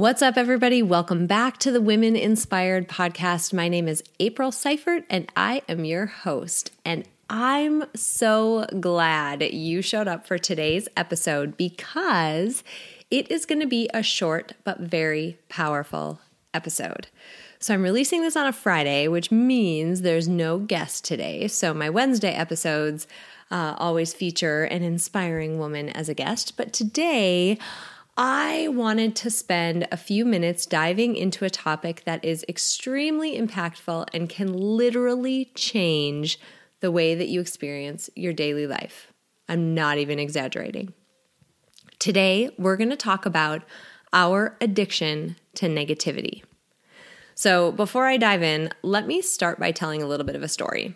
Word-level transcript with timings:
What's 0.00 0.22
up, 0.22 0.38
everybody? 0.38 0.82
Welcome 0.82 1.26
back 1.26 1.58
to 1.58 1.70
the 1.70 1.82
Women 1.82 2.16
Inspired 2.16 2.88
podcast. 2.88 3.52
My 3.52 3.68
name 3.68 3.86
is 3.86 4.02
April 4.18 4.50
Seifert, 4.50 5.04
and 5.10 5.30
I 5.36 5.60
am 5.68 5.84
your 5.84 6.06
host. 6.06 6.72
And 6.86 7.04
I'm 7.28 7.84
so 7.94 8.64
glad 8.80 9.42
you 9.42 9.82
showed 9.82 10.08
up 10.08 10.26
for 10.26 10.38
today's 10.38 10.88
episode 10.96 11.58
because 11.58 12.64
it 13.10 13.30
is 13.30 13.44
going 13.44 13.60
to 13.60 13.66
be 13.66 13.90
a 13.92 14.02
short 14.02 14.54
but 14.64 14.80
very 14.80 15.36
powerful 15.50 16.22
episode. 16.54 17.08
So, 17.58 17.74
I'm 17.74 17.82
releasing 17.82 18.22
this 18.22 18.36
on 18.36 18.46
a 18.46 18.54
Friday, 18.54 19.06
which 19.06 19.30
means 19.30 20.00
there's 20.00 20.28
no 20.28 20.60
guest 20.60 21.04
today. 21.04 21.46
So, 21.46 21.74
my 21.74 21.90
Wednesday 21.90 22.32
episodes 22.32 23.06
uh, 23.50 23.74
always 23.76 24.14
feature 24.14 24.64
an 24.64 24.82
inspiring 24.82 25.58
woman 25.58 25.90
as 25.90 26.08
a 26.08 26.14
guest. 26.14 26.56
But 26.56 26.72
today, 26.72 27.58
I 28.16 28.68
wanted 28.68 29.16
to 29.16 29.30
spend 29.30 29.86
a 29.90 29.96
few 29.96 30.24
minutes 30.24 30.66
diving 30.66 31.16
into 31.16 31.44
a 31.44 31.50
topic 31.50 32.02
that 32.04 32.24
is 32.24 32.44
extremely 32.48 33.38
impactful 33.38 34.08
and 34.12 34.28
can 34.28 34.52
literally 34.52 35.50
change 35.54 36.38
the 36.80 36.90
way 36.90 37.14
that 37.14 37.28
you 37.28 37.40
experience 37.40 38.10
your 38.14 38.32
daily 38.32 38.66
life. 38.66 39.12
I'm 39.48 39.74
not 39.74 39.98
even 39.98 40.18
exaggerating. 40.18 40.92
Today, 41.98 42.50
we're 42.58 42.76
going 42.76 42.90
to 42.90 42.96
talk 42.96 43.26
about 43.26 43.62
our 44.12 44.56
addiction 44.60 45.36
to 45.54 45.66
negativity. 45.66 46.42
So, 47.34 47.72
before 47.72 48.06
I 48.06 48.16
dive 48.16 48.42
in, 48.42 48.70
let 48.82 49.06
me 49.06 49.22
start 49.22 49.58
by 49.58 49.72
telling 49.72 50.02
a 50.02 50.06
little 50.06 50.26
bit 50.26 50.36
of 50.36 50.42
a 50.42 50.48
story. 50.48 50.94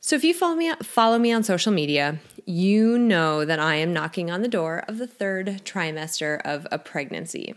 So 0.00 0.16
if 0.16 0.24
you 0.24 0.32
follow 0.32 0.56
me 0.56 0.72
follow 0.82 1.18
me 1.18 1.30
on 1.30 1.42
social 1.42 1.72
media, 1.72 2.18
you 2.50 2.98
know 2.98 3.44
that 3.44 3.58
I 3.58 3.76
am 3.76 3.92
knocking 3.92 4.30
on 4.30 4.42
the 4.42 4.48
door 4.48 4.84
of 4.88 4.98
the 4.98 5.06
third 5.06 5.62
trimester 5.64 6.40
of 6.44 6.66
a 6.70 6.78
pregnancy. 6.78 7.54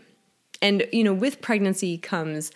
And 0.62 0.86
you 0.92 1.04
know, 1.04 1.12
with 1.12 1.42
pregnancy 1.42 1.98
comes 1.98 2.52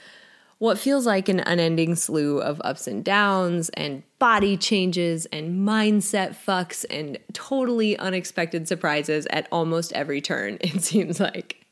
what 0.58 0.78
feels 0.78 1.06
like 1.06 1.28
an 1.28 1.40
unending 1.40 1.94
slew 1.94 2.40
of 2.40 2.60
ups 2.64 2.86
and 2.86 3.04
downs 3.04 3.68
and 3.70 4.02
body 4.18 4.56
changes 4.56 5.26
and 5.26 5.66
mindset 5.66 6.34
fucks 6.34 6.84
and 6.90 7.18
totally 7.32 7.96
unexpected 7.98 8.66
surprises 8.66 9.26
at 9.30 9.46
almost 9.52 9.92
every 9.92 10.20
turn, 10.20 10.58
it 10.60 10.82
seems 10.82 11.20
like. 11.20 11.64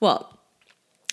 Well, 0.00 0.38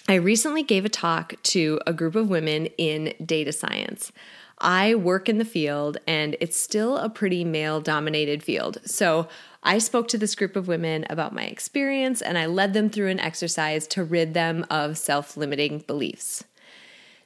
I 0.08 0.16
recently 0.16 0.62
gave 0.62 0.86
a 0.86 0.90
talk 0.90 1.42
to 1.44 1.80
a 1.88 1.94
group 1.94 2.16
of 2.16 2.30
women 2.30 2.68
in 2.78 3.14
data 3.26 3.52
science. 3.52 4.12
I 4.60 4.96
work 4.96 5.28
in 5.28 5.38
the 5.38 5.46
field 5.46 5.98
and 6.08 6.38
it's 6.40 6.58
still 6.60 6.98
a 6.98 7.10
pretty 7.10 7.44
male 7.44 7.82
dominated 7.82 8.42
field. 8.42 8.78
So 8.86 9.28
I 9.64 9.80
spoke 9.80 10.08
to 10.10 10.18
this 10.18 10.36
group 10.36 10.56
of 10.56 10.68
women 10.68 11.06
about 11.10 11.34
my 11.34 11.44
experience 11.44 12.22
and 12.22 12.38
I 12.38 12.46
led 12.46 12.74
them 12.74 12.90
through 12.90 13.10
an 13.10 13.20
exercise 13.20 13.88
to 13.88 14.04
rid 14.04 14.34
them 14.34 14.66
of 14.70 14.98
self 14.98 15.36
limiting 15.36 15.80
beliefs. 15.80 16.44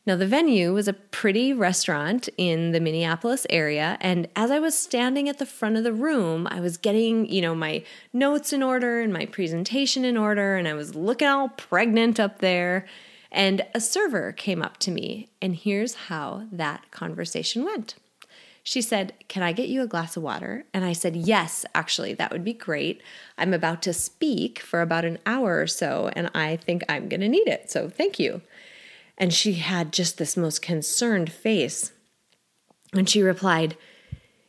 Now, 0.05 0.15
the 0.15 0.25
venue 0.25 0.73
was 0.73 0.87
a 0.87 0.93
pretty 0.93 1.53
restaurant 1.53 2.29
in 2.35 2.71
the 2.71 2.79
Minneapolis 2.79 3.45
area. 3.49 3.95
And 4.01 4.27
as 4.35 4.49
I 4.49 4.57
was 4.57 4.75
standing 4.75 5.29
at 5.29 5.37
the 5.37 5.45
front 5.45 5.77
of 5.77 5.83
the 5.83 5.93
room, 5.93 6.47
I 6.49 6.61
was 6.61 6.77
getting, 6.77 7.29
you 7.29 7.41
know, 7.41 7.53
my 7.53 7.83
notes 8.11 8.51
in 8.51 8.63
order 8.63 9.01
and 9.01 9.13
my 9.13 9.27
presentation 9.27 10.03
in 10.03 10.17
order. 10.17 10.55
And 10.55 10.67
I 10.67 10.73
was 10.73 10.95
looking 10.95 11.27
all 11.27 11.49
pregnant 11.49 12.19
up 12.19 12.39
there. 12.39 12.87
And 13.31 13.61
a 13.73 13.79
server 13.79 14.31
came 14.31 14.61
up 14.61 14.77
to 14.77 14.91
me, 14.91 15.29
and 15.41 15.55
here's 15.55 15.95
how 15.95 16.47
that 16.51 16.89
conversation 16.91 17.63
went. 17.63 17.95
She 18.63 18.81
said, 18.81 19.13
Can 19.27 19.43
I 19.43 19.51
get 19.51 19.69
you 19.69 19.81
a 19.81 19.87
glass 19.87 20.17
of 20.17 20.23
water? 20.23 20.65
And 20.73 20.83
I 20.83 20.93
said, 20.93 21.15
Yes, 21.15 21.65
actually, 21.73 22.13
that 22.15 22.31
would 22.31 22.43
be 22.43 22.53
great. 22.53 23.01
I'm 23.37 23.53
about 23.53 23.81
to 23.83 23.93
speak 23.93 24.59
for 24.59 24.81
about 24.81 25.05
an 25.05 25.19
hour 25.25 25.59
or 25.59 25.67
so, 25.67 26.11
and 26.13 26.29
I 26.35 26.55
think 26.57 26.83
I'm 26.89 27.09
going 27.09 27.21
to 27.21 27.27
need 27.27 27.47
it. 27.47 27.71
So 27.71 27.89
thank 27.89 28.19
you. 28.19 28.41
And 29.17 29.33
she 29.33 29.53
had 29.53 29.91
just 29.91 30.17
this 30.17 30.37
most 30.37 30.61
concerned 30.61 31.31
face. 31.31 31.91
And 32.93 33.09
she 33.09 33.21
replied, 33.21 33.77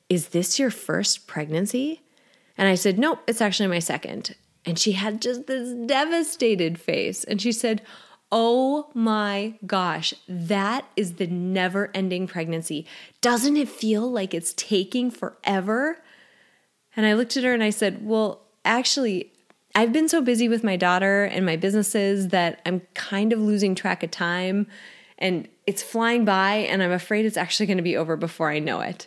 Is 0.08 0.28
this 0.28 0.58
your 0.58 0.70
first 0.70 1.26
pregnancy? 1.26 2.02
And 2.56 2.68
I 2.68 2.74
said, 2.74 2.98
Nope, 2.98 3.20
it's 3.26 3.40
actually 3.40 3.68
my 3.68 3.78
second. 3.78 4.34
And 4.66 4.78
she 4.78 4.92
had 4.92 5.22
just 5.22 5.46
this 5.46 5.72
devastated 5.86 6.78
face. 6.78 7.24
And 7.24 7.40
she 7.40 7.52
said, 7.52 7.82
Oh 8.32 8.90
my 8.94 9.54
gosh, 9.66 10.14
that 10.28 10.86
is 10.96 11.14
the 11.14 11.26
never 11.26 11.90
ending 11.94 12.26
pregnancy. 12.26 12.86
Doesn't 13.20 13.56
it 13.56 13.68
feel 13.68 14.10
like 14.10 14.34
it's 14.34 14.54
taking 14.54 15.10
forever? 15.10 15.98
And 16.94 17.06
I 17.06 17.14
looked 17.14 17.36
at 17.36 17.44
her 17.44 17.52
and 17.52 17.62
I 17.62 17.70
said, 17.70 18.06
Well, 18.06 18.42
actually, 18.64 19.32
I've 19.74 19.92
been 19.92 20.08
so 20.08 20.20
busy 20.20 20.48
with 20.48 20.64
my 20.64 20.76
daughter 20.76 21.24
and 21.24 21.46
my 21.46 21.56
businesses 21.56 22.28
that 22.28 22.60
I'm 22.66 22.82
kind 22.94 23.32
of 23.32 23.40
losing 23.40 23.74
track 23.74 24.02
of 24.02 24.10
time 24.10 24.66
and 25.18 25.48
it's 25.66 25.82
flying 25.82 26.24
by, 26.24 26.54
and 26.54 26.82
I'm 26.82 26.90
afraid 26.92 27.26
it's 27.26 27.36
actually 27.36 27.66
going 27.66 27.76
to 27.76 27.82
be 27.82 27.96
over 27.96 28.16
before 28.16 28.50
I 28.50 28.58
know 28.58 28.80
it. 28.80 29.06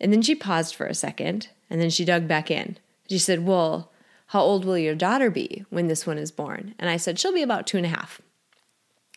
And 0.00 0.12
then 0.12 0.22
she 0.22 0.34
paused 0.34 0.74
for 0.74 0.86
a 0.86 0.94
second 0.94 1.48
and 1.68 1.80
then 1.80 1.90
she 1.90 2.04
dug 2.04 2.26
back 2.26 2.50
in. 2.50 2.78
She 3.08 3.18
said, 3.18 3.44
Well, 3.44 3.90
how 4.30 4.42
old 4.42 4.64
will 4.64 4.78
your 4.78 4.94
daughter 4.94 5.28
be 5.28 5.64
when 5.70 5.88
this 5.88 6.06
one 6.06 6.16
is 6.16 6.30
born? 6.30 6.76
And 6.78 6.88
I 6.88 6.98
said, 6.98 7.18
She'll 7.18 7.34
be 7.34 7.42
about 7.42 7.66
two 7.66 7.78
and 7.78 7.86
a 7.86 7.88
half. 7.88 8.20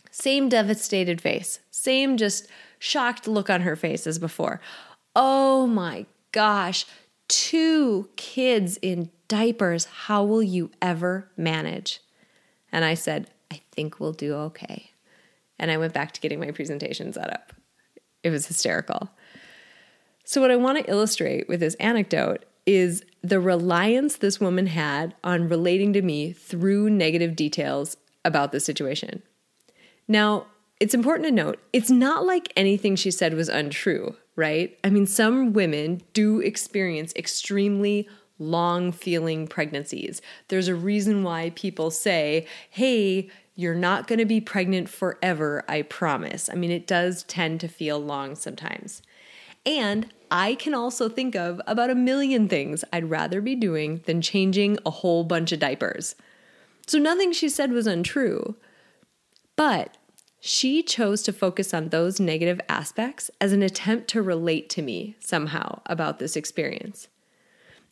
Same 0.10 0.50
devastated 0.50 1.22
face, 1.22 1.60
same 1.70 2.18
just 2.18 2.48
shocked 2.80 3.28
look 3.28 3.48
on 3.48 3.62
her 3.62 3.76
face 3.76 4.08
as 4.08 4.18
before. 4.18 4.60
Oh 5.16 5.68
my 5.68 6.08
gosh, 6.32 6.88
two 7.28 8.10
kids 8.16 8.78
in 8.78 9.12
diapers. 9.28 9.86
How 9.86 10.24
will 10.24 10.42
you 10.42 10.72
ever 10.82 11.30
manage? 11.38 12.00
And 12.72 12.84
I 12.84 12.96
said, 12.96 13.30
I 13.52 13.62
think 13.72 14.00
we'll 14.00 14.14
do 14.14 14.34
okay. 14.34 14.90
And 15.60 15.70
I 15.70 15.78
went 15.78 15.94
back 15.94 16.14
to 16.14 16.22
getting 16.22 16.40
my 16.40 16.50
presentation 16.50 17.14
set 17.14 17.32
up. 17.32 17.54
It 18.24 18.32
was 18.32 18.48
hysterical. 18.48 19.12
So, 20.24 20.42
what 20.42 20.50
I 20.50 20.56
want 20.56 20.80
to 20.80 20.90
illustrate 20.90 21.48
with 21.48 21.60
this 21.60 21.76
anecdote 21.76 22.46
is 22.66 23.04
the 23.22 23.40
reliance 23.40 24.18
this 24.18 24.40
woman 24.40 24.68
had 24.68 25.16
on 25.24 25.50
relating 25.50 25.94
to 25.94 26.02
me 26.02 26.32
through 26.32 26.90
negative 26.90 27.36
details 27.36 27.98
about 28.26 28.52
the 28.52 28.60
situation. 28.60 29.22
Now, 30.08 30.48
it's 30.80 30.94
important 30.94 31.28
to 31.28 31.32
note 31.32 31.60
it's 31.72 31.90
not 31.90 32.26
like 32.26 32.52
anything 32.56 32.96
she 32.96 33.12
said 33.12 33.34
was 33.34 33.50
untrue, 33.50 34.16
right? 34.36 34.78
I 34.84 34.90
mean, 34.90 35.08
some 35.08 35.54
women 35.54 36.02
do 36.14 36.40
experience 36.40 37.14
extremely 37.16 38.08
long 38.40 38.92
feeling 38.92 39.48
pregnancies. 39.48 40.22
There's 40.48 40.68
a 40.68 40.76
reason 40.76 41.24
why 41.24 41.52
people 41.56 41.92
say, 41.92 42.48
hey, 42.70 43.30
you're 43.56 43.76
not 43.76 44.08
going 44.08 44.20
to 44.20 44.26
be 44.26 44.42
pregnant 44.42 44.90
forever, 44.90 45.64
I 45.68 45.84
promise. 45.84 46.50
I 46.50 46.56
mean, 46.56 46.72
it 46.72 46.88
does 46.88 47.24
tend 47.24 47.60
to 47.62 47.68
feel 47.68 48.00
long 48.00 48.36
sometimes. 48.36 49.02
And 49.66 50.08
I 50.30 50.56
can 50.56 50.74
also 50.74 51.10
think 51.10 51.36
of 51.36 51.62
about 51.68 51.90
a 51.90 51.96
million 51.96 52.50
things 52.50 52.84
I'd 52.92 53.10
rather 53.10 53.40
be 53.40 53.56
doing 53.56 54.02
than 54.06 54.22
changing 54.22 54.78
a 54.86 54.90
whole 54.90 55.24
bunch 55.24 55.52
of 55.52 55.60
diapers. 55.60 56.16
So 56.88 56.98
nothing 56.98 57.32
she 57.32 57.50
said 57.50 57.72
was 57.72 57.88
untrue. 57.88 58.56
But 59.56 59.98
she 60.40 60.84
chose 60.84 61.22
to 61.24 61.32
focus 61.32 61.74
on 61.74 61.90
those 61.90 62.20
negative 62.20 62.60
aspects 62.68 63.32
as 63.40 63.54
an 63.54 63.62
attempt 63.64 64.10
to 64.10 64.22
relate 64.22 64.70
to 64.72 64.82
me 64.82 65.16
somehow 65.20 65.82
about 65.86 66.20
this 66.20 66.36
experience. 66.36 67.08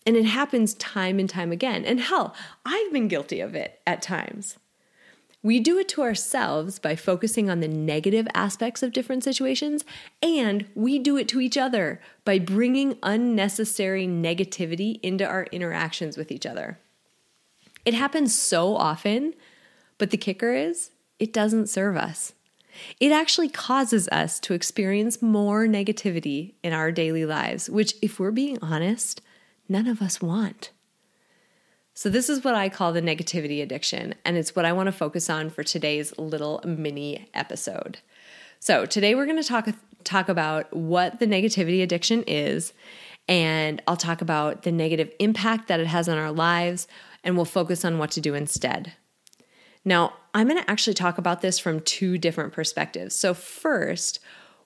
And 0.05 0.17
it 0.17 0.25
happens 0.25 0.73
time 0.73 1.19
and 1.19 1.29
time 1.29 1.51
again. 1.51 1.85
And 1.85 2.01
hell, 2.01 2.35
I've 2.65 2.91
been 2.91 3.07
guilty 3.07 3.39
of 3.39 3.55
it 3.55 3.79
at 3.87 4.01
times. 4.01 4.57
We 5.43 5.59
do 5.59 5.79
it 5.79 5.89
to 5.89 6.03
ourselves 6.03 6.77
by 6.77 6.95
focusing 6.95 7.49
on 7.49 7.61
the 7.61 7.67
negative 7.67 8.27
aspects 8.35 8.83
of 8.83 8.93
different 8.93 9.23
situations, 9.23 9.83
and 10.21 10.65
we 10.75 10.99
do 10.99 11.17
it 11.17 11.27
to 11.29 11.41
each 11.41 11.57
other 11.57 11.99
by 12.25 12.37
bringing 12.37 12.97
unnecessary 13.01 14.05
negativity 14.05 14.99
into 15.01 15.25
our 15.25 15.45
interactions 15.51 16.15
with 16.15 16.31
each 16.31 16.45
other. 16.45 16.77
It 17.85 17.95
happens 17.95 18.37
so 18.37 18.75
often, 18.75 19.33
but 19.97 20.11
the 20.11 20.17
kicker 20.17 20.53
is 20.53 20.91
it 21.17 21.33
doesn't 21.33 21.69
serve 21.69 21.97
us. 21.97 22.33
It 22.99 23.11
actually 23.11 23.49
causes 23.49 24.07
us 24.09 24.39
to 24.41 24.53
experience 24.53 25.21
more 25.21 25.65
negativity 25.67 26.53
in 26.63 26.71
our 26.71 26.91
daily 26.91 27.25
lives, 27.25 27.69
which, 27.69 27.95
if 28.01 28.19
we're 28.19 28.31
being 28.31 28.59
honest, 28.61 29.21
none 29.67 29.87
of 29.87 30.01
us 30.01 30.21
want. 30.21 30.69
So, 32.01 32.09
this 32.09 32.31
is 32.31 32.43
what 32.43 32.55
I 32.55 32.67
call 32.67 32.93
the 32.93 33.01
negativity 33.03 33.61
addiction, 33.61 34.15
and 34.25 34.35
it's 34.35 34.55
what 34.55 34.65
I 34.65 34.73
want 34.73 34.87
to 34.87 34.91
focus 34.91 35.29
on 35.29 35.51
for 35.51 35.61
today's 35.61 36.17
little 36.17 36.59
mini 36.65 37.29
episode. 37.35 37.99
So, 38.59 38.87
today 38.87 39.13
we're 39.13 39.27
going 39.27 39.39
to 39.39 39.47
talk, 39.47 39.69
talk 40.03 40.27
about 40.27 40.75
what 40.75 41.19
the 41.19 41.27
negativity 41.27 41.83
addiction 41.83 42.23
is, 42.23 42.73
and 43.27 43.83
I'll 43.85 43.97
talk 43.97 44.23
about 44.23 44.63
the 44.63 44.71
negative 44.71 45.11
impact 45.19 45.67
that 45.67 45.79
it 45.79 45.85
has 45.85 46.09
on 46.09 46.17
our 46.17 46.31
lives, 46.31 46.87
and 47.23 47.35
we'll 47.35 47.45
focus 47.45 47.85
on 47.85 47.99
what 47.99 48.09
to 48.13 48.19
do 48.19 48.33
instead. 48.33 48.93
Now, 49.85 50.13
I'm 50.33 50.47
going 50.47 50.59
to 50.59 50.71
actually 50.71 50.95
talk 50.95 51.19
about 51.19 51.41
this 51.41 51.59
from 51.59 51.81
two 51.81 52.17
different 52.17 52.51
perspectives. 52.51 53.15
So, 53.15 53.35
first, 53.35 54.19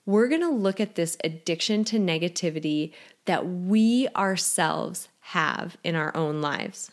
we're 0.06 0.28
going 0.28 0.40
to 0.40 0.48
look 0.48 0.80
at 0.80 0.94
this 0.94 1.18
addiction 1.22 1.84
to 1.84 1.98
negativity 1.98 2.94
that 3.26 3.46
we 3.46 4.08
ourselves 4.16 5.08
have 5.20 5.76
in 5.84 5.94
our 5.94 6.16
own 6.16 6.40
lives. 6.40 6.92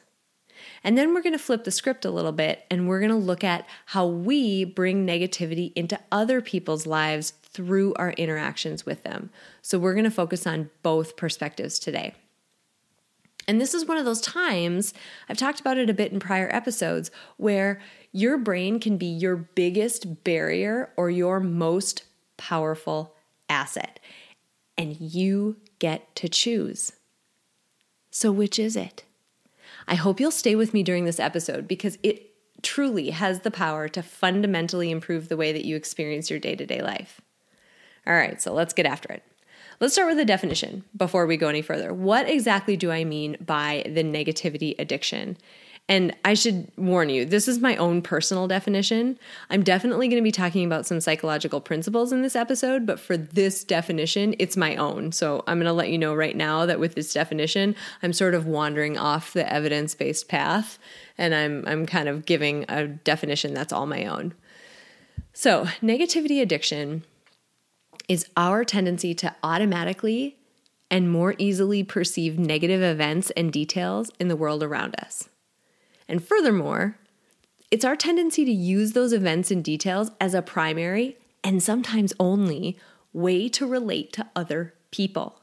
And 0.83 0.97
then 0.97 1.13
we're 1.13 1.21
going 1.21 1.33
to 1.33 1.39
flip 1.39 1.63
the 1.63 1.71
script 1.71 2.03
a 2.05 2.11
little 2.11 2.31
bit 2.31 2.65
and 2.69 2.87
we're 2.87 2.99
going 2.99 3.09
to 3.11 3.15
look 3.15 3.43
at 3.43 3.65
how 3.87 4.05
we 4.05 4.65
bring 4.65 5.07
negativity 5.07 5.71
into 5.75 5.99
other 6.11 6.41
people's 6.41 6.85
lives 6.85 7.31
through 7.43 7.93
our 7.95 8.11
interactions 8.11 8.85
with 8.85 9.03
them. 9.03 9.29
So 9.61 9.79
we're 9.79 9.93
going 9.93 10.03
to 10.03 10.11
focus 10.11 10.45
on 10.45 10.69
both 10.81 11.15
perspectives 11.15 11.79
today. 11.79 12.15
And 13.47 13.59
this 13.59 13.73
is 13.73 13.85
one 13.85 13.97
of 13.97 14.05
those 14.05 14.21
times, 14.21 14.93
I've 15.27 15.37
talked 15.37 15.59
about 15.59 15.77
it 15.77 15.89
a 15.89 15.93
bit 15.93 16.13
in 16.13 16.19
prior 16.19 16.49
episodes, 16.53 17.11
where 17.37 17.81
your 18.13 18.37
brain 18.37 18.79
can 18.79 18.97
be 18.97 19.05
your 19.05 19.35
biggest 19.35 20.23
barrier 20.23 20.91
or 20.95 21.09
your 21.09 21.41
most 21.41 22.03
powerful 22.37 23.15
asset. 23.49 23.99
And 24.77 24.95
you 24.99 25.57
get 25.79 26.15
to 26.17 26.29
choose. 26.29 26.93
So, 28.11 28.31
which 28.31 28.57
is 28.59 28.75
it? 28.75 29.03
I 29.87 29.95
hope 29.95 30.19
you'll 30.19 30.31
stay 30.31 30.55
with 30.55 30.73
me 30.73 30.83
during 30.83 31.05
this 31.05 31.19
episode 31.19 31.67
because 31.67 31.97
it 32.03 32.31
truly 32.61 33.09
has 33.09 33.41
the 33.41 33.51
power 33.51 33.87
to 33.89 34.01
fundamentally 34.01 34.89
improve 34.89 35.27
the 35.27 35.37
way 35.37 35.51
that 35.51 35.65
you 35.65 35.75
experience 35.75 36.29
your 36.29 36.39
day 36.39 36.55
to 36.55 36.65
day 36.65 36.81
life. 36.81 37.21
All 38.07 38.13
right, 38.13 38.41
so 38.41 38.53
let's 38.53 38.73
get 38.73 38.85
after 38.85 39.11
it. 39.11 39.23
Let's 39.79 39.93
start 39.93 40.09
with 40.09 40.17
the 40.17 40.25
definition 40.25 40.83
before 40.95 41.25
we 41.25 41.37
go 41.37 41.47
any 41.47 41.61
further. 41.61 41.93
What 41.93 42.29
exactly 42.29 42.77
do 42.77 42.91
I 42.91 43.03
mean 43.03 43.37
by 43.39 43.83
the 43.85 44.03
negativity 44.03 44.75
addiction? 44.79 45.37
And 45.89 46.15
I 46.23 46.33
should 46.33 46.71
warn 46.77 47.09
you, 47.09 47.25
this 47.25 47.49
is 47.49 47.59
my 47.59 47.75
own 47.75 48.01
personal 48.01 48.47
definition. 48.47 49.19
I'm 49.49 49.63
definitely 49.63 50.07
going 50.07 50.21
to 50.21 50.23
be 50.23 50.31
talking 50.31 50.65
about 50.65 50.85
some 50.85 51.01
psychological 51.01 51.59
principles 51.59 52.13
in 52.13 52.21
this 52.21 52.37
episode, 52.37 52.85
but 52.85 53.01
for 53.01 53.17
this 53.17 53.65
definition, 53.65 54.33
it's 54.39 54.55
my 54.55 54.77
own. 54.77 55.11
So 55.11 55.43
I'm 55.45 55.57
going 55.57 55.65
to 55.65 55.73
let 55.73 55.89
you 55.89 55.97
know 55.97 56.15
right 56.15 56.37
now 56.37 56.65
that 56.65 56.79
with 56.79 56.95
this 56.95 57.11
definition, 57.11 57.75
I'm 58.01 58.13
sort 58.13 58.33
of 58.33 58.45
wandering 58.45 58.97
off 58.97 59.33
the 59.33 59.51
evidence-based 59.51 60.29
path 60.29 60.79
and 61.17 61.35
I'm 61.35 61.63
I'm 61.67 61.85
kind 61.85 62.07
of 62.07 62.25
giving 62.25 62.65
a 62.69 62.87
definition 62.87 63.53
that's 63.53 63.73
all 63.73 63.85
my 63.85 64.05
own. 64.05 64.33
So, 65.33 65.65
negativity 65.81 66.41
addiction 66.41 67.03
is 68.07 68.27
our 68.37 68.63
tendency 68.63 69.13
to 69.15 69.35
automatically 69.43 70.37
and 70.91 71.11
more 71.11 71.35
easily 71.37 71.83
perceive 71.83 72.37
negative 72.37 72.81
events 72.81 73.31
and 73.31 73.51
details 73.51 74.11
in 74.19 74.27
the 74.27 74.35
world 74.35 74.61
around 74.61 74.95
us. 74.99 75.29
And 76.07 76.23
furthermore, 76.23 76.97
it's 77.71 77.85
our 77.85 77.95
tendency 77.95 78.45
to 78.45 78.51
use 78.51 78.93
those 78.93 79.13
events 79.13 79.51
and 79.51 79.63
details 79.63 80.11
as 80.21 80.33
a 80.33 80.41
primary 80.41 81.17
and 81.43 81.61
sometimes 81.61 82.13
only 82.19 82.77
way 83.13 83.49
to 83.49 83.65
relate 83.65 84.13
to 84.13 84.27
other 84.35 84.73
people. 84.91 85.41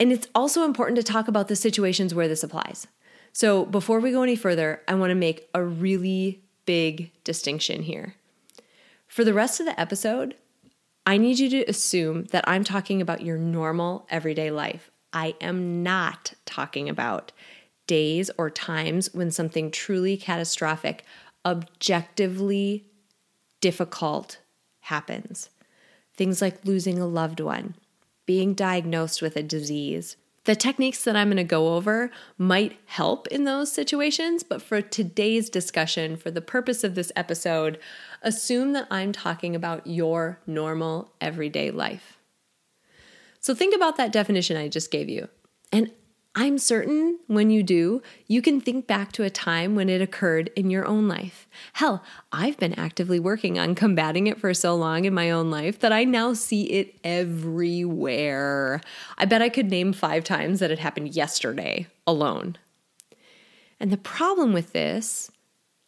And 0.00 0.10
it's 0.12 0.28
also 0.34 0.64
important 0.64 0.96
to 0.96 1.02
talk 1.02 1.28
about 1.28 1.48
the 1.48 1.56
situations 1.56 2.14
where 2.14 2.28
this 2.28 2.42
applies. 2.42 2.86
So, 3.32 3.64
before 3.64 4.00
we 4.00 4.10
go 4.10 4.22
any 4.22 4.36
further, 4.36 4.82
I 4.88 4.94
want 4.94 5.10
to 5.10 5.14
make 5.14 5.48
a 5.54 5.62
really 5.62 6.42
big 6.66 7.12
distinction 7.24 7.82
here. 7.82 8.16
For 9.06 9.24
the 9.24 9.34
rest 9.34 9.60
of 9.60 9.66
the 9.66 9.78
episode, 9.80 10.34
I 11.06 11.18
need 11.18 11.38
you 11.38 11.48
to 11.50 11.64
assume 11.64 12.24
that 12.26 12.48
I'm 12.48 12.64
talking 12.64 13.00
about 13.00 13.22
your 13.22 13.38
normal 13.38 14.06
everyday 14.10 14.50
life. 14.50 14.90
I 15.12 15.34
am 15.40 15.82
not 15.82 16.34
talking 16.46 16.88
about 16.88 17.32
days 17.92 18.30
or 18.38 18.48
times 18.48 19.12
when 19.12 19.30
something 19.30 19.70
truly 19.70 20.16
catastrophic, 20.16 21.04
objectively 21.44 22.86
difficult 23.60 24.38
happens. 24.80 25.50
Things 26.16 26.40
like 26.40 26.64
losing 26.64 26.98
a 26.98 27.06
loved 27.06 27.38
one, 27.38 27.74
being 28.24 28.54
diagnosed 28.54 29.20
with 29.20 29.36
a 29.36 29.42
disease. 29.42 30.16
The 30.44 30.56
techniques 30.56 31.04
that 31.04 31.16
I'm 31.16 31.26
going 31.26 31.36
to 31.36 31.44
go 31.44 31.74
over 31.74 32.10
might 32.38 32.78
help 32.86 33.26
in 33.26 33.44
those 33.44 33.70
situations, 33.70 34.42
but 34.42 34.62
for 34.62 34.80
today's 34.80 35.50
discussion, 35.50 36.16
for 36.16 36.30
the 36.30 36.40
purpose 36.40 36.84
of 36.84 36.94
this 36.94 37.12
episode, 37.14 37.78
assume 38.22 38.72
that 38.72 38.88
I'm 38.90 39.12
talking 39.12 39.54
about 39.54 39.86
your 39.86 40.40
normal 40.46 41.12
everyday 41.20 41.70
life. 41.70 42.16
So 43.38 43.54
think 43.54 43.76
about 43.76 43.98
that 43.98 44.12
definition 44.12 44.56
I 44.56 44.68
just 44.68 44.90
gave 44.90 45.10
you. 45.10 45.28
And 45.70 45.90
I'm 46.34 46.56
certain 46.56 47.18
when 47.26 47.50
you 47.50 47.62
do, 47.62 48.00
you 48.26 48.40
can 48.40 48.58
think 48.58 48.86
back 48.86 49.12
to 49.12 49.22
a 49.22 49.28
time 49.28 49.74
when 49.74 49.90
it 49.90 50.00
occurred 50.00 50.50
in 50.56 50.70
your 50.70 50.86
own 50.86 51.06
life. 51.06 51.46
Hell, 51.74 52.02
I've 52.32 52.56
been 52.56 52.72
actively 52.78 53.20
working 53.20 53.58
on 53.58 53.74
combating 53.74 54.28
it 54.28 54.40
for 54.40 54.54
so 54.54 54.74
long 54.74 55.04
in 55.04 55.12
my 55.12 55.30
own 55.30 55.50
life 55.50 55.78
that 55.80 55.92
I 55.92 56.04
now 56.04 56.32
see 56.32 56.64
it 56.70 56.94
everywhere. 57.04 58.80
I 59.18 59.26
bet 59.26 59.42
I 59.42 59.50
could 59.50 59.68
name 59.68 59.92
five 59.92 60.24
times 60.24 60.60
that 60.60 60.70
it 60.70 60.78
happened 60.78 61.14
yesterday 61.14 61.86
alone. 62.06 62.56
And 63.78 63.92
the 63.92 63.98
problem 63.98 64.54
with 64.54 64.72
this, 64.72 65.30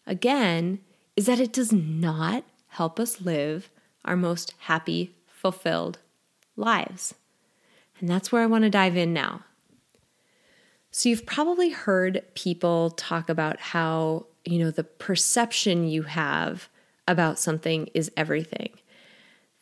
again, 0.06 0.80
is 1.16 1.24
that 1.24 1.40
it 1.40 1.54
does 1.54 1.72
not 1.72 2.44
help 2.68 3.00
us 3.00 3.22
live 3.22 3.70
our 4.04 4.16
most 4.16 4.52
happy, 4.58 5.14
fulfilled 5.26 6.00
lives. 6.54 7.14
And 7.98 8.10
that's 8.10 8.30
where 8.30 8.42
I 8.42 8.46
want 8.46 8.64
to 8.64 8.70
dive 8.70 8.96
in 8.96 9.14
now. 9.14 9.44
So, 10.96 11.08
you've 11.08 11.26
probably 11.26 11.70
heard 11.70 12.22
people 12.34 12.90
talk 12.90 13.28
about 13.28 13.58
how, 13.58 14.26
you 14.44 14.60
know, 14.60 14.70
the 14.70 14.84
perception 14.84 15.88
you 15.88 16.04
have 16.04 16.68
about 17.08 17.36
something 17.36 17.88
is 17.94 18.12
everything. 18.16 18.70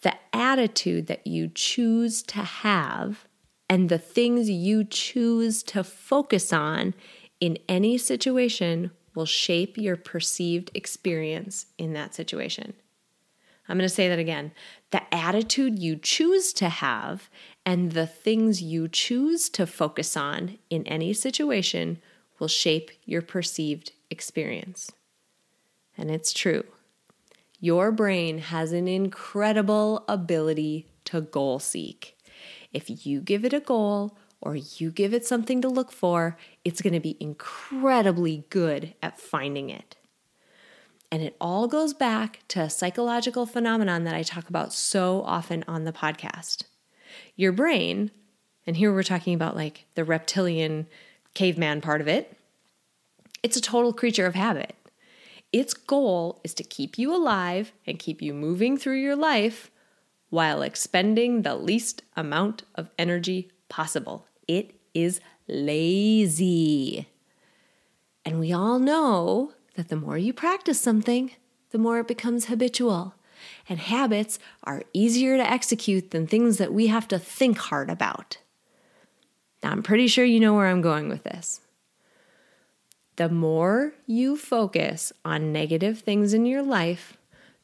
The 0.02 0.12
attitude 0.34 1.06
that 1.06 1.26
you 1.26 1.48
choose 1.48 2.22
to 2.24 2.40
have 2.40 3.26
and 3.70 3.88
the 3.88 3.96
things 3.96 4.50
you 4.50 4.84
choose 4.84 5.62
to 5.62 5.82
focus 5.82 6.52
on 6.52 6.92
in 7.40 7.56
any 7.66 7.96
situation 7.96 8.90
will 9.14 9.24
shape 9.24 9.78
your 9.78 9.96
perceived 9.96 10.70
experience 10.74 11.64
in 11.78 11.94
that 11.94 12.14
situation. 12.14 12.74
I'm 13.68 13.78
going 13.78 13.88
to 13.88 13.94
say 13.94 14.08
that 14.08 14.18
again. 14.18 14.52
The 14.90 15.02
attitude 15.14 15.78
you 15.78 15.96
choose 15.96 16.52
to 16.54 16.68
have 16.68 17.30
and 17.64 17.92
the 17.92 18.06
things 18.06 18.62
you 18.62 18.88
choose 18.88 19.48
to 19.50 19.66
focus 19.66 20.16
on 20.16 20.58
in 20.68 20.86
any 20.86 21.12
situation 21.12 22.00
will 22.38 22.48
shape 22.48 22.90
your 23.04 23.22
perceived 23.22 23.92
experience. 24.10 24.90
And 25.96 26.10
it's 26.10 26.32
true. 26.32 26.64
Your 27.60 27.92
brain 27.92 28.38
has 28.38 28.72
an 28.72 28.88
incredible 28.88 30.04
ability 30.08 30.88
to 31.04 31.20
goal 31.20 31.60
seek. 31.60 32.18
If 32.72 33.06
you 33.06 33.20
give 33.20 33.44
it 33.44 33.52
a 33.52 33.60
goal 33.60 34.18
or 34.40 34.56
you 34.56 34.90
give 34.90 35.14
it 35.14 35.24
something 35.24 35.62
to 35.62 35.68
look 35.68 35.92
for, 35.92 36.36
it's 36.64 36.82
going 36.82 36.94
to 36.94 37.00
be 37.00 37.16
incredibly 37.20 38.44
good 38.50 38.94
at 39.00 39.20
finding 39.20 39.70
it. 39.70 39.96
And 41.12 41.22
it 41.22 41.36
all 41.40 41.68
goes 41.68 41.94
back 41.94 42.40
to 42.48 42.62
a 42.62 42.70
psychological 42.70 43.46
phenomenon 43.46 44.04
that 44.04 44.14
I 44.14 44.22
talk 44.22 44.48
about 44.48 44.72
so 44.72 45.22
often 45.22 45.62
on 45.68 45.84
the 45.84 45.92
podcast. 45.92 46.64
Your 47.36 47.52
brain, 47.52 48.10
and 48.66 48.76
here 48.76 48.92
we're 48.92 49.02
talking 49.02 49.34
about 49.34 49.56
like 49.56 49.86
the 49.94 50.04
reptilian 50.04 50.86
caveman 51.34 51.80
part 51.80 52.00
of 52.00 52.08
it, 52.08 52.36
it's 53.42 53.56
a 53.56 53.60
total 53.60 53.92
creature 53.92 54.26
of 54.26 54.34
habit. 54.34 54.76
Its 55.52 55.74
goal 55.74 56.40
is 56.44 56.54
to 56.54 56.64
keep 56.64 56.98
you 56.98 57.14
alive 57.14 57.72
and 57.86 57.98
keep 57.98 58.22
you 58.22 58.32
moving 58.32 58.76
through 58.76 59.00
your 59.00 59.16
life 59.16 59.70
while 60.30 60.62
expending 60.62 61.42
the 61.42 61.54
least 61.54 62.02
amount 62.16 62.62
of 62.74 62.88
energy 62.98 63.50
possible. 63.68 64.26
It 64.48 64.74
is 64.94 65.20
lazy. 65.46 67.08
And 68.24 68.40
we 68.40 68.52
all 68.52 68.78
know 68.78 69.52
that 69.74 69.88
the 69.88 69.96
more 69.96 70.16
you 70.16 70.32
practice 70.32 70.80
something, 70.80 71.32
the 71.70 71.78
more 71.78 71.98
it 71.98 72.08
becomes 72.08 72.46
habitual. 72.46 73.14
And 73.68 73.78
habits 73.78 74.38
are 74.64 74.82
easier 74.92 75.36
to 75.36 75.50
execute 75.50 76.10
than 76.10 76.26
things 76.26 76.58
that 76.58 76.72
we 76.72 76.88
have 76.88 77.08
to 77.08 77.18
think 77.18 77.58
hard 77.58 77.90
about. 77.90 78.38
Now, 79.62 79.70
I'm 79.70 79.82
pretty 79.82 80.08
sure 80.08 80.24
you 80.24 80.40
know 80.40 80.54
where 80.54 80.66
I'm 80.66 80.82
going 80.82 81.08
with 81.08 81.24
this. 81.24 81.60
The 83.16 83.28
more 83.28 83.92
you 84.06 84.36
focus 84.36 85.12
on 85.24 85.52
negative 85.52 86.00
things 86.00 86.34
in 86.34 86.46
your 86.46 86.62
life, 86.62 87.18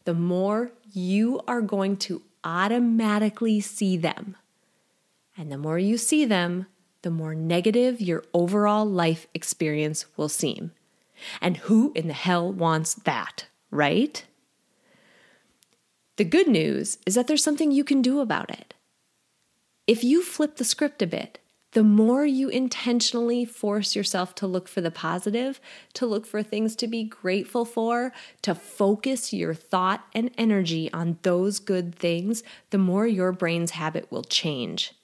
the 0.05 0.15
more 0.15 0.73
you 0.93 1.41
are 1.49 1.63
going 1.63 1.97
to 1.97 2.23
automatically 2.45 3.61
see 3.61 3.97
them. 3.97 4.37
And 5.37 5.51
the 5.51 5.59
more 5.59 5.79
you 5.79 5.97
see 5.97 6.25
them, 6.25 6.67
the 7.03 7.11
more 7.11 7.35
negative 7.35 8.01
your 8.01 8.25
overall 8.35 8.85
life 8.85 9.27
experience 9.35 10.07
will 10.17 10.29
seem. 10.29 10.73
And 11.41 11.57
who 11.57 11.93
in 11.95 12.09
the 12.09 12.15
hell 12.15 12.53
wants 12.53 12.95
that, 12.95 13.47
right? 13.71 14.25
The 16.19 16.25
good 16.25 16.49
news 16.49 16.99
is 17.07 17.15
that 17.15 17.29
there's 17.29 17.45
something 17.45 17.71
you 17.71 17.85
can 17.85 18.03
do 18.03 18.19
about 18.19 18.51
it. 18.51 18.75
If 19.87 20.03
you 20.03 20.25
flip 20.25 20.57
the 20.57 20.65
script 20.65 21.01
a 21.01 21.07
bit, 21.07 21.39
the 21.73 21.85
more 21.85 22.27
you 22.27 22.49
intentionally 22.49 23.45
force 23.45 23.95
yourself 23.95 24.35
to 24.37 24.49
look 24.49 24.67
for 24.67 24.81
the 24.81 24.91
positive, 24.91 25.61
to 25.93 26.07
look 26.07 26.27
for 26.27 26.43
things 26.43 26.75
to 26.77 26.89
be 26.89 27.05
grateful 27.05 27.65
for, 27.65 28.13
to 28.43 28.57
focus 28.57 29.33
your 29.33 29.55
thought 29.55 30.07
and 30.13 30.33
energy 30.37 30.93
on 30.93 31.19
those 31.23 31.61
good 31.61 31.95
things, 31.95 32.43
the 32.71 32.79
more 32.79 33.07
your 33.07 33.31
brain's 33.31 33.71
habit 33.71 34.11
will 34.11 34.25
change. 34.25 34.95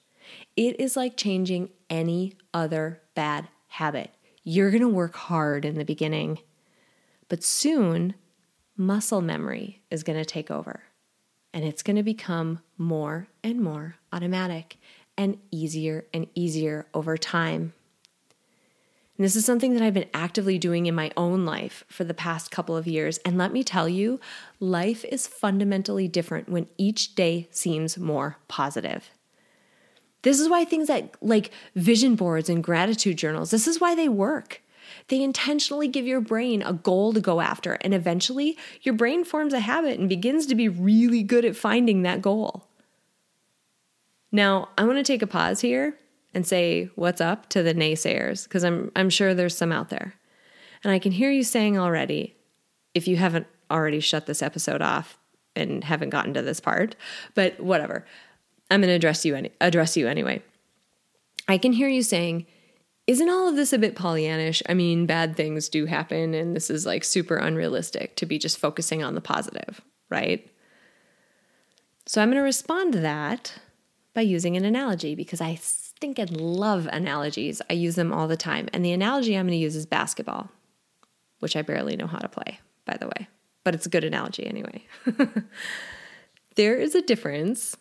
It 0.57 0.81
is 0.81 0.97
like 0.97 1.17
changing 1.17 1.69
any 1.89 2.33
other 2.53 3.03
bad 3.15 3.47
habit. 3.69 4.11
You're 4.43 4.73
going 4.73 4.83
to 4.83 4.89
work 4.89 5.15
hard 5.15 5.65
in 5.65 5.79
the 5.79 5.85
beginning, 5.85 6.41
but 7.29 7.45
soon 7.45 8.15
muscle 8.77 9.21
memory 9.21 9.81
is 9.93 10.03
going 10.03 10.19
to 10.19 10.25
take 10.25 10.51
over 10.51 10.83
and 11.55 11.65
it's 11.65 11.85
going 11.85 11.97
to 11.97 12.03
become 12.03 12.59
more 12.77 13.29
and 13.45 13.61
more 13.61 13.95
automatic 14.13 14.77
and 15.17 15.39
easier 15.53 16.05
and 16.13 16.27
easier 16.35 16.87
over 16.93 17.17
time. 17.17 17.73
And 19.17 19.25
this 19.25 19.37
is 19.37 19.45
something 19.45 19.75
that 19.75 19.83
I've 19.83 19.95
been 19.95 20.11
actively 20.13 20.59
doing 20.59 20.87
in 20.87 20.95
my 20.97 21.13
own 21.17 21.45
life 21.45 21.85
for 21.87 22.03
the 22.03 22.13
past 22.13 22.51
couple 22.51 22.77
of 22.77 22.89
years. 22.89 23.19
And 23.19 23.39
let 23.39 23.53
me 23.53 23.63
tell 23.63 23.89
you, 23.89 24.19
life 24.59 25.05
is 25.05 25.29
fundamentally 25.29 26.09
different 26.09 26.49
when 26.49 26.67
each 26.77 27.15
day 27.15 27.47
seems 27.53 27.97
more 27.97 28.39
positive. 28.49 29.11
This 30.23 30.41
is 30.41 30.49
why 30.49 30.65
things 30.65 30.89
like, 30.89 31.17
like 31.21 31.53
vision 31.77 32.17
boards 32.17 32.49
and 32.49 32.65
gratitude 32.65 33.17
journals, 33.17 33.53
this 33.53 33.69
is 33.69 33.81
why 33.81 33.95
they 33.95 34.09
work. 34.09 34.61
They 35.09 35.23
intentionally 35.23 35.89
give 35.89 36.07
your 36.07 36.21
brain 36.21 36.63
a 36.63 36.73
goal 36.73 37.13
to 37.13 37.21
go 37.21 37.41
after, 37.41 37.75
and 37.75 37.95
eventually 37.95 38.57
your 38.83 38.95
brain 38.95 39.25
forms 39.25 39.53
a 39.53 39.61
habit 39.61 39.99
and 39.99 40.09
begins 40.09 40.47
to 40.47 40.55
be 40.55 40.69
really 40.69 41.23
good 41.23 41.45
at 41.45 41.57
finding 41.57 42.03
that 42.03 42.23
goal. 42.23 42.67
Now, 44.33 44.71
I 44.77 44.85
want 44.85 44.99
to 44.99 45.05
take 45.05 45.23
a 45.23 45.27
pause 45.27 45.61
here 45.61 45.97
and 46.35 46.47
say 46.47 46.91
what's 46.97 47.21
up 47.21 47.49
to 47.51 47.63
the 47.63 47.75
naysayers 47.75 48.45
because 48.45 48.65
I'm 48.65 48.91
I'm 48.97 49.11
sure 49.11 49.35
there's 49.35 49.57
some 49.57 49.73
out 49.73 49.91
there. 49.91 50.15
And 50.83 50.93
I 50.93 50.99
can 50.99 51.13
hear 51.13 51.31
you 51.31 51.45
saying 51.45 51.79
already 51.79 52.37
if 52.95 53.09
you 53.09 53.17
haven't 53.17 53.47
already 53.71 54.01
shut 54.01 54.27
this 54.27 54.43
episode 54.43 54.83
off 54.83 55.19
and 55.57 55.85
haven't 55.85 56.11
gotten 56.11 56.35
to 56.35 56.43
this 56.43 56.61
part, 56.61 56.97
but 57.35 57.59
whatever. 57.61 58.05
I'm 58.71 58.81
going 58.81 58.91
to 58.91 58.95
address 58.95 59.25
you 59.25 59.35
any, 59.35 59.53
address 59.61 59.97
you 59.97 60.09
anyway. 60.09 60.43
I 61.49 61.59
can 61.59 61.73
hear 61.73 61.89
you 61.89 62.03
saying, 62.03 62.47
isn't 63.07 63.29
all 63.29 63.49
of 63.49 63.57
this 63.57 63.73
a 63.73 63.79
bit 63.79 63.97
Pollyannish? 63.97 64.63
I 64.69 64.75
mean, 64.75 65.07
bad 65.07 65.37
things 65.37 65.69
do 65.69 65.87
happen, 65.87 66.35
and 66.35 66.57
this 66.57 66.71
is 66.71 66.87
like 66.87 67.05
super 67.05 67.37
unrealistic 67.37 68.17
to 68.17 68.27
be 68.27 68.39
just 68.39 68.59
focusing 68.59 69.03
on 69.03 69.15
the 69.15 69.21
positive, 69.21 69.81
right? 70.11 70.49
So 72.07 72.23
I'm 72.23 72.29
going 72.29 72.39
to 72.39 72.43
respond 72.43 72.93
to 72.95 73.01
that 73.01 73.55
by 74.15 74.23
using 74.23 74.57
an 74.57 74.65
analogy 74.65 75.15
because 75.15 75.41
I 75.41 75.59
think 76.01 76.19
and 76.19 76.39
love 76.39 76.89
analogies. 76.93 77.63
I 77.71 77.75
use 77.75 77.95
them 77.95 78.13
all 78.13 78.29
the 78.29 78.37
time. 78.37 78.69
And 78.73 78.85
the 78.85 78.93
analogy 78.93 79.37
I'm 79.37 79.47
going 79.47 79.59
to 79.59 79.63
use 79.63 79.77
is 79.77 79.87
basketball, 79.87 80.51
which 81.41 81.57
I 81.57 81.63
barely 81.63 81.97
know 81.97 82.07
how 82.07 82.19
to 82.19 82.29
play, 82.29 82.61
by 82.85 82.97
the 82.97 83.07
way, 83.07 83.29
but 83.65 83.75
it's 83.75 83.87
a 83.87 83.91
good 83.91 84.05
analogy 84.05 84.47
anyway. 84.47 84.85
there 86.57 86.77
is 86.77 86.95
a 86.95 87.03
difference 87.03 87.77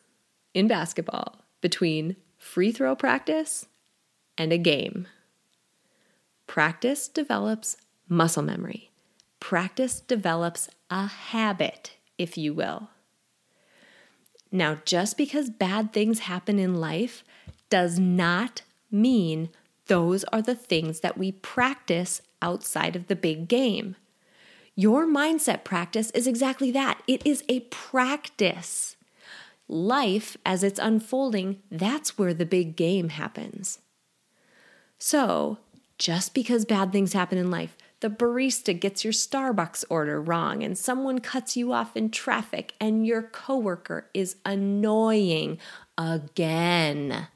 in 0.54 0.68
basketball 0.68 1.42
between 1.62 2.16
free 2.38 2.72
throw 2.72 2.96
practice 2.96 3.66
and 4.38 4.52
a 4.52 4.58
game. 4.58 5.08
Practice 6.48 7.08
develops 7.08 7.78
muscle 8.08 8.44
memory. 8.44 8.92
Practice 9.40 10.00
develops 10.00 10.70
a 10.90 11.08
habit, 11.08 11.94
if 12.18 12.38
you 12.38 12.54
will. 12.54 12.90
Now, 14.52 14.80
just 14.86 15.18
because 15.18 15.50
bad 15.50 15.92
things 15.94 16.20
happen 16.20 16.60
in 16.60 16.76
life 16.76 17.24
does 17.70 17.98
not 17.98 18.62
mean 18.92 19.50
those 19.88 20.24
are 20.26 20.42
the 20.42 20.56
things 20.56 21.00
that 21.00 21.18
we 21.18 21.32
practice 21.32 22.22
outside 22.42 22.96
of 22.96 23.08
the 23.08 23.16
big 23.16 23.48
game. 23.48 23.96
Your 24.76 25.06
mindset 25.06 25.64
practice 25.64 26.12
is 26.12 26.28
exactly 26.28 26.72
that 26.72 27.02
it 27.08 27.26
is 27.26 27.44
a 27.50 27.62
practice. 27.62 28.96
Life, 29.68 30.38
as 30.46 30.64
it's 30.64 30.80
unfolding, 30.80 31.62
that's 31.72 32.18
where 32.18 32.34
the 32.34 32.46
big 32.46 32.76
game 32.76 33.10
happens. 33.10 33.80
So, 35.06 35.58
just 35.98 36.34
because 36.34 36.64
bad 36.64 36.94
things 36.94 37.12
happen 37.12 37.38
in 37.38 37.52
life 37.52 37.76
the 38.00 38.10
barista 38.10 38.78
gets 38.78 39.04
your 39.04 39.12
Starbucks 39.12 39.84
order 39.90 40.22
wrong 40.22 40.64
and 40.64 40.78
someone 40.78 41.20
cuts 41.20 41.58
you 41.58 41.74
off 41.74 41.98
in 41.98 42.10
traffic 42.10 42.74
and 42.80 43.06
your 43.06 43.22
coworker 43.22 44.10
is 44.14 44.38
annoying 44.46 45.58
again. 45.98 47.28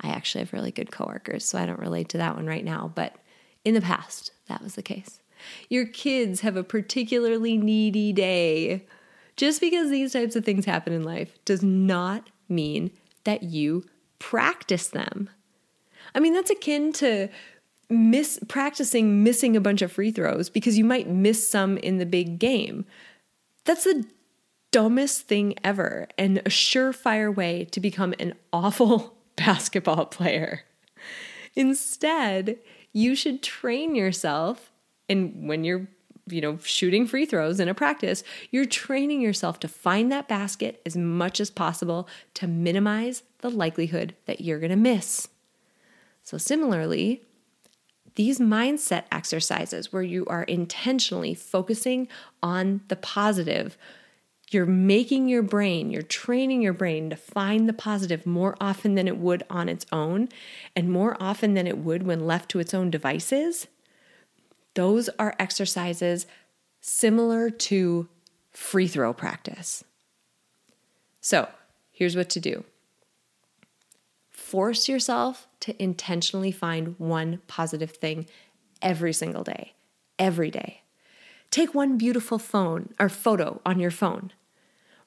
I 0.00 0.08
actually 0.08 0.44
have 0.44 0.52
really 0.52 0.70
good 0.70 0.92
coworkers, 0.92 1.44
so 1.44 1.58
I 1.58 1.66
don't 1.66 1.80
relate 1.80 2.10
to 2.10 2.18
that 2.18 2.36
one 2.36 2.46
right 2.46 2.64
now, 2.64 2.92
but 2.94 3.16
in 3.64 3.74
the 3.74 3.80
past, 3.80 4.30
that 4.46 4.62
was 4.62 4.76
the 4.76 4.82
case. 4.82 5.20
Your 5.68 5.86
kids 5.86 6.42
have 6.42 6.56
a 6.56 6.62
particularly 6.62 7.56
needy 7.56 8.12
day. 8.12 8.86
Just 9.34 9.60
because 9.60 9.90
these 9.90 10.12
types 10.12 10.36
of 10.36 10.44
things 10.44 10.64
happen 10.64 10.92
in 10.92 11.02
life 11.02 11.44
does 11.44 11.64
not 11.64 12.30
mean 12.48 12.92
that 13.24 13.42
you 13.42 13.84
practice 14.20 14.86
them. 14.86 15.28
I 16.14 16.20
mean, 16.20 16.32
that's 16.32 16.50
akin 16.50 16.92
to 16.94 17.28
miss 17.90 18.38
practicing 18.46 19.24
missing 19.24 19.56
a 19.56 19.60
bunch 19.60 19.82
of 19.82 19.90
free 19.90 20.12
throws 20.12 20.48
because 20.48 20.78
you 20.78 20.84
might 20.84 21.08
miss 21.08 21.48
some 21.48 21.76
in 21.78 21.98
the 21.98 22.06
big 22.06 22.38
game. 22.38 22.84
That's 23.64 23.84
the 23.84 24.06
dumbest 24.70 25.26
thing 25.26 25.54
ever 25.64 26.06
and 26.16 26.38
a 26.38 26.44
surefire 26.44 27.34
way 27.34 27.64
to 27.66 27.80
become 27.80 28.14
an 28.18 28.34
awful 28.52 29.16
basketball 29.36 30.06
player. 30.06 30.62
Instead, 31.56 32.58
you 32.92 33.16
should 33.16 33.42
train 33.42 33.94
yourself 33.94 34.70
and 35.08 35.48
when 35.48 35.64
you're 35.64 35.88
you 36.26 36.40
know 36.40 36.58
shooting 36.62 37.06
free 37.06 37.26
throws 37.26 37.58
in 37.58 37.68
a 37.68 37.74
practice, 37.74 38.22
you're 38.52 38.64
training 38.64 39.20
yourself 39.20 39.58
to 39.60 39.68
find 39.68 40.12
that 40.12 40.28
basket 40.28 40.80
as 40.86 40.96
much 40.96 41.40
as 41.40 41.50
possible 41.50 42.08
to 42.34 42.46
minimize 42.46 43.24
the 43.38 43.50
likelihood 43.50 44.14
that 44.26 44.40
you're 44.40 44.60
going 44.60 44.70
to 44.70 44.76
miss. 44.76 45.28
So 46.30 46.38
similarly, 46.38 47.22
these 48.14 48.38
mindset 48.38 49.02
exercises 49.10 49.92
where 49.92 50.04
you 50.04 50.24
are 50.26 50.44
intentionally 50.44 51.34
focusing 51.34 52.06
on 52.40 52.82
the 52.86 52.94
positive, 52.94 53.76
you're 54.52 54.64
making 54.64 55.28
your 55.28 55.42
brain, 55.42 55.90
you're 55.90 56.02
training 56.02 56.62
your 56.62 56.72
brain 56.72 57.10
to 57.10 57.16
find 57.16 57.68
the 57.68 57.72
positive 57.72 58.26
more 58.26 58.56
often 58.60 58.94
than 58.94 59.08
it 59.08 59.16
would 59.16 59.42
on 59.50 59.68
its 59.68 59.84
own 59.90 60.28
and 60.76 60.92
more 60.92 61.16
often 61.20 61.54
than 61.54 61.66
it 61.66 61.78
would 61.78 62.04
when 62.04 62.28
left 62.28 62.48
to 62.50 62.60
its 62.60 62.74
own 62.74 62.92
devices. 62.92 63.66
Those 64.74 65.08
are 65.18 65.34
exercises 65.40 66.28
similar 66.80 67.50
to 67.50 68.08
free 68.52 68.86
throw 68.86 69.12
practice. 69.12 69.82
So, 71.20 71.48
here's 71.90 72.14
what 72.14 72.30
to 72.30 72.38
do 72.38 72.62
force 74.50 74.88
yourself 74.88 75.46
to 75.60 75.80
intentionally 75.80 76.50
find 76.50 76.96
one 76.98 77.40
positive 77.46 77.92
thing 77.92 78.26
every 78.82 79.12
single 79.12 79.44
day, 79.44 79.74
every 80.18 80.50
day. 80.50 80.82
Take 81.52 81.72
one 81.72 81.96
beautiful 81.96 82.36
phone 82.36 82.92
or 82.98 83.08
photo 83.08 83.60
on 83.64 83.78
your 83.78 83.92
phone. 83.92 84.32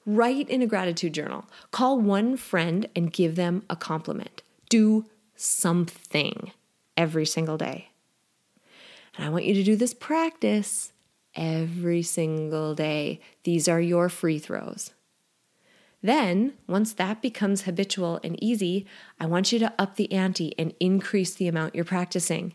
Write 0.06 0.48
in 0.48 0.62
a 0.62 0.66
gratitude 0.66 1.12
journal. 1.12 1.44
Call 1.72 2.00
one 2.00 2.38
friend 2.38 2.88
and 2.96 3.12
give 3.12 3.36
them 3.36 3.64
a 3.68 3.76
compliment. 3.76 4.40
Do 4.70 5.04
something 5.36 6.52
every 6.96 7.26
single 7.26 7.58
day. 7.58 7.88
And 9.14 9.26
I 9.26 9.28
want 9.28 9.44
you 9.44 9.52
to 9.52 9.62
do 9.62 9.76
this 9.76 9.92
practice 9.92 10.94
every 11.34 12.00
single 12.00 12.74
day. 12.74 13.20
These 13.42 13.68
are 13.68 13.80
your 13.80 14.08
free 14.08 14.38
throws. 14.38 14.92
Then, 16.04 16.52
once 16.66 16.92
that 16.92 17.22
becomes 17.22 17.62
habitual 17.62 18.20
and 18.22 18.36
easy, 18.44 18.84
I 19.18 19.24
want 19.24 19.52
you 19.52 19.58
to 19.60 19.72
up 19.78 19.96
the 19.96 20.12
ante 20.12 20.52
and 20.58 20.74
increase 20.78 21.32
the 21.32 21.48
amount 21.48 21.74
you're 21.74 21.82
practicing. 21.82 22.52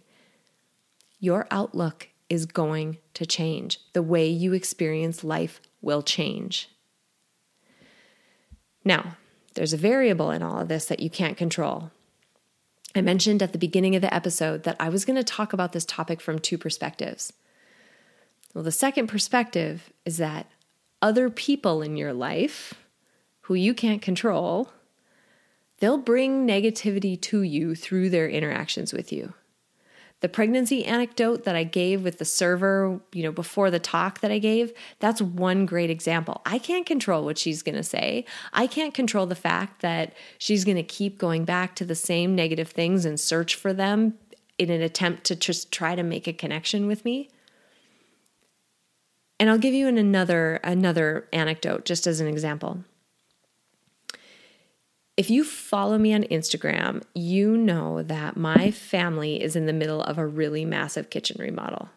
Your 1.20 1.48
outlook 1.50 2.10
is 2.30 2.46
going 2.46 3.00
to 3.16 3.26
change. 3.26 3.80
The 3.94 4.04
way 4.04 4.30
you 4.30 4.54
experience 4.54 5.24
life 5.24 5.62
will 5.82 6.04
change. 6.04 6.70
Now, 8.86 9.18
there's 9.56 9.74
a 9.74 9.78
variable 9.78 10.30
in 10.30 10.44
all 10.44 10.60
of 10.60 10.68
this 10.68 10.86
that 10.86 11.00
you 11.00 11.10
can't 11.10 11.36
control. 11.36 11.90
I 12.96 13.02
mentioned 13.02 13.42
at 13.42 13.52
the 13.52 13.58
beginning 13.58 13.96
of 13.96 14.04
the 14.04 14.14
episode 14.14 14.62
that 14.62 14.78
I 14.80 14.90
was 14.90 15.06
going 15.06 15.18
to 15.18 15.24
talk 15.24 15.54
about 15.54 15.72
this 15.72 15.86
topic 15.86 16.22
from 16.22 16.38
two 16.38 16.60
perspectives. 16.60 17.34
Well, 18.54 18.64
the 18.64 18.72
second 18.72 19.08
perspective 19.08 19.92
is 20.06 20.18
that 20.18 20.52
other 21.02 21.32
people 21.32 21.82
in 21.82 21.98
your 21.98 22.14
life 22.14 22.76
who 23.50 23.56
you 23.56 23.74
can't 23.74 24.04
control, 24.04 24.70
they'll 25.80 25.98
bring 25.98 26.46
negativity 26.48 27.20
to 27.20 27.42
you 27.42 27.74
through 27.74 28.08
their 28.08 28.30
interactions 28.30 28.94
with 28.94 29.12
you. 29.12 29.34
The 30.20 30.30
pregnancy 30.30 30.86
anecdote 30.86 31.46
that 31.46 31.56
I 31.56 31.64
gave 31.64 32.04
with 32.04 32.20
the 32.20 32.26
server, 32.26 33.00
you 33.12 33.24
know, 33.24 33.32
before 33.32 33.72
the 33.72 33.80
talk 33.80 34.20
that 34.20 34.30
I 34.30 34.38
gave, 34.38 34.72
that's 35.00 35.20
one 35.20 35.66
great 35.66 35.90
example. 35.90 36.44
I 36.46 36.60
can't 36.60 36.86
control 36.86 37.26
what 37.26 37.40
she's 37.40 37.64
going 37.64 37.74
to 37.74 37.82
say. 37.82 38.24
I 38.54 38.68
can't 38.68 38.94
control 38.94 39.26
the 39.26 39.34
fact 39.34 39.82
that 39.82 40.14
she's 40.38 40.64
going 40.64 40.78
to 40.78 40.84
keep 40.84 41.18
going 41.18 41.44
back 41.44 41.74
to 41.78 41.86
the 41.86 41.96
same 41.96 42.36
negative 42.36 42.70
things 42.70 43.04
and 43.04 43.20
search 43.20 43.56
for 43.56 43.74
them 43.74 44.14
in 44.60 44.70
an 44.70 44.84
attempt 44.84 45.24
to 45.24 45.36
just 45.36 45.72
try 45.72 45.96
to 45.96 46.04
make 46.04 46.28
a 46.28 46.34
connection 46.34 46.86
with 46.86 47.04
me. 47.04 47.32
And 49.40 49.50
I'll 49.50 49.58
give 49.58 49.74
you 49.74 49.88
an 49.88 49.98
another 49.98 50.58
another 50.58 51.28
anecdote 51.34 51.86
just 51.86 52.06
as 52.06 52.20
an 52.20 52.28
example. 52.28 52.84
If 55.20 55.30
you 55.30 55.44
follow 55.44 55.98
me 55.98 56.14
on 56.14 56.24
Instagram, 56.24 57.04
you 57.14 57.58
know 57.58 58.04
that 58.04 58.38
my 58.38 58.72
family 58.72 59.44
is 59.44 59.54
in 59.58 59.66
the 59.66 59.74
middle 59.74 60.02
of 60.02 60.18
a 60.18 60.26
really 60.26 60.64
massive 60.64 61.10
kitchen 61.10 61.36
remodel. 61.38 61.90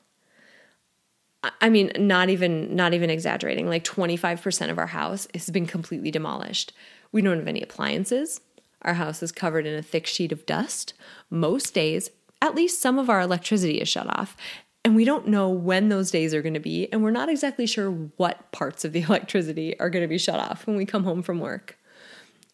I 1.61 1.69
mean, 1.69 1.93
not 1.97 2.31
even 2.31 2.75
not 2.75 2.95
even 2.95 3.11
exaggerating. 3.11 3.69
Like 3.69 3.85
25% 3.85 4.71
of 4.71 4.79
our 4.79 4.89
house 4.89 5.29
has 5.35 5.51
been 5.51 5.67
completely 5.67 6.11
demolished. 6.11 6.73
We 7.13 7.23
don't 7.23 7.39
have 7.39 7.47
any 7.47 7.63
appliances. 7.63 8.41
Our 8.83 8.95
house 8.95 9.23
is 9.23 9.31
covered 9.31 9.67
in 9.67 9.79
a 9.79 9.83
thick 9.83 10.09
sheet 10.09 10.33
of 10.33 10.45
dust. 10.45 10.93
Most 11.31 11.75
days, 11.75 12.11
at 12.41 12.57
least 12.57 12.83
some 12.83 12.99
of 12.99 13.09
our 13.09 13.21
electricity 13.21 13.81
is 13.81 13.89
shut 13.89 14.09
off. 14.19 14.37
And 14.85 14.97
we 14.97 15.05
don't 15.05 15.29
know 15.29 15.49
when 15.49 15.91
those 15.91 16.11
days 16.11 16.35
are 16.35 16.43
going 16.43 16.55
to 16.55 16.61
be, 16.61 16.91
and 16.91 17.05
we're 17.05 17.13
not 17.13 17.29
exactly 17.29 17.69
sure 17.69 17.93
what 18.17 18.51
parts 18.51 18.85
of 18.85 18.93
the 18.93 19.03
electricity 19.09 19.79
are 19.79 19.91
going 19.91 20.03
to 20.03 20.09
be 20.09 20.19
shut 20.19 20.41
off 20.41 20.67
when 20.67 20.75
we 20.75 20.85
come 20.85 21.05
home 21.05 21.23
from 21.23 21.39
work. 21.39 21.79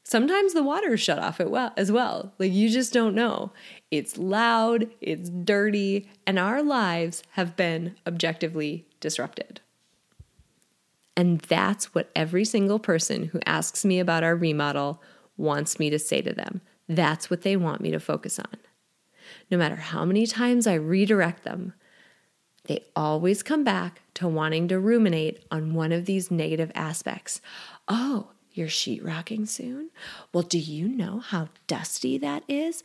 Sometimes 0.08 0.54
the 0.54 0.62
water 0.62 0.94
is 0.94 1.02
shut 1.02 1.18
off 1.18 1.38
as 1.76 1.92
well. 1.92 2.32
Like 2.38 2.50
you 2.50 2.70
just 2.70 2.94
don't 2.94 3.14
know. 3.14 3.52
It's 3.90 4.16
loud, 4.16 4.88
it's 5.02 5.28
dirty, 5.28 6.08
and 6.26 6.38
our 6.38 6.62
lives 6.62 7.22
have 7.32 7.56
been 7.56 7.94
objectively 8.06 8.86
disrupted. 9.00 9.60
And 11.14 11.40
that's 11.40 11.94
what 11.94 12.10
every 12.16 12.46
single 12.46 12.78
person 12.78 13.24
who 13.24 13.40
asks 13.44 13.84
me 13.84 13.98
about 13.98 14.24
our 14.24 14.34
remodel 14.34 15.02
wants 15.36 15.78
me 15.78 15.90
to 15.90 15.98
say 15.98 16.22
to 16.22 16.32
them. 16.32 16.62
That's 16.88 17.28
what 17.28 17.42
they 17.42 17.54
want 17.54 17.82
me 17.82 17.90
to 17.90 18.00
focus 18.00 18.38
on. 18.38 18.56
No 19.50 19.58
matter 19.58 19.76
how 19.76 20.06
many 20.06 20.26
times 20.26 20.66
I 20.66 20.72
redirect 20.72 21.44
them, 21.44 21.74
they 22.64 22.86
always 22.96 23.42
come 23.42 23.62
back 23.62 24.00
to 24.14 24.26
wanting 24.26 24.68
to 24.68 24.80
ruminate 24.80 25.44
on 25.50 25.74
one 25.74 25.92
of 25.92 26.06
these 26.06 26.30
negative 26.30 26.72
aspects. 26.74 27.42
Oh, 27.88 28.30
you're 28.58 28.68
sheetrocking 28.68 29.48
soon? 29.48 29.90
Well, 30.32 30.42
do 30.42 30.58
you 30.58 30.88
know 30.88 31.20
how 31.20 31.48
dusty 31.66 32.18
that 32.18 32.42
is? 32.48 32.82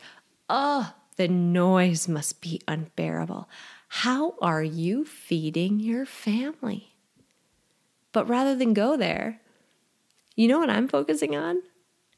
Oh, 0.48 0.94
the 1.16 1.28
noise 1.28 2.08
must 2.08 2.40
be 2.40 2.60
unbearable. 2.66 3.48
How 3.88 4.34
are 4.40 4.62
you 4.62 5.04
feeding 5.04 5.80
your 5.80 6.06
family? 6.06 6.94
But 8.12 8.28
rather 8.28 8.54
than 8.54 8.72
go 8.72 8.96
there, 8.96 9.40
you 10.36 10.48
know 10.48 10.58
what 10.58 10.70
I'm 10.70 10.88
focusing 10.88 11.36
on 11.36 11.62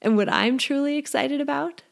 and 0.01 0.17
what 0.17 0.33
I'm 0.33 0.59
truly 0.59 0.97
excited 0.97 1.41
about? 1.41 1.83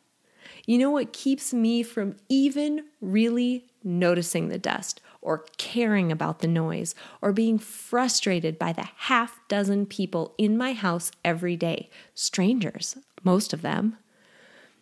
You 0.66 0.78
know 0.78 0.90
what 0.90 1.12
keeps 1.12 1.52
me 1.52 1.82
from 1.82 2.16
even 2.28 2.84
really 3.00 3.66
noticing 3.82 4.48
the 4.48 4.58
dust 4.58 5.00
or 5.24 5.46
caring 5.56 6.12
about 6.12 6.38
the 6.38 6.46
noise 6.46 6.94
or 7.20 7.32
being 7.32 7.58
frustrated 7.58 8.58
by 8.58 8.72
the 8.72 8.88
half 8.96 9.40
dozen 9.48 9.86
people 9.86 10.34
in 10.38 10.56
my 10.56 10.72
house 10.72 11.10
every 11.24 11.56
day, 11.56 11.90
strangers, 12.14 12.96
most 13.24 13.52
of 13.52 13.62
them. 13.62 13.96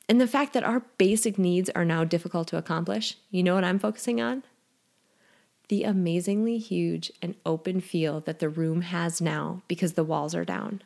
And 0.09 0.21
the 0.21 0.27
fact 0.27 0.53
that 0.53 0.65
our 0.65 0.81
basic 0.99 1.39
needs 1.39 1.71
are 1.71 1.85
now 1.85 2.05
difficult 2.05 2.49
to 2.49 2.59
accomplish, 2.59 3.17
you 3.31 3.43
know 3.43 3.55
what 3.55 3.65
I'm 3.65 3.79
focusing 3.79 4.21
on? 4.21 4.43
The 5.69 5.85
amazingly 5.85 6.59
huge 6.59 7.11
and 7.23 7.37
open 7.47 7.81
feel 7.81 8.21
that 8.21 8.41
the 8.41 8.51
room 8.51 8.83
has 8.83 9.21
now 9.23 9.63
because 9.69 9.95
the 9.95 10.05
walls 10.05 10.35
are 10.35 10.45
down. 10.45 10.83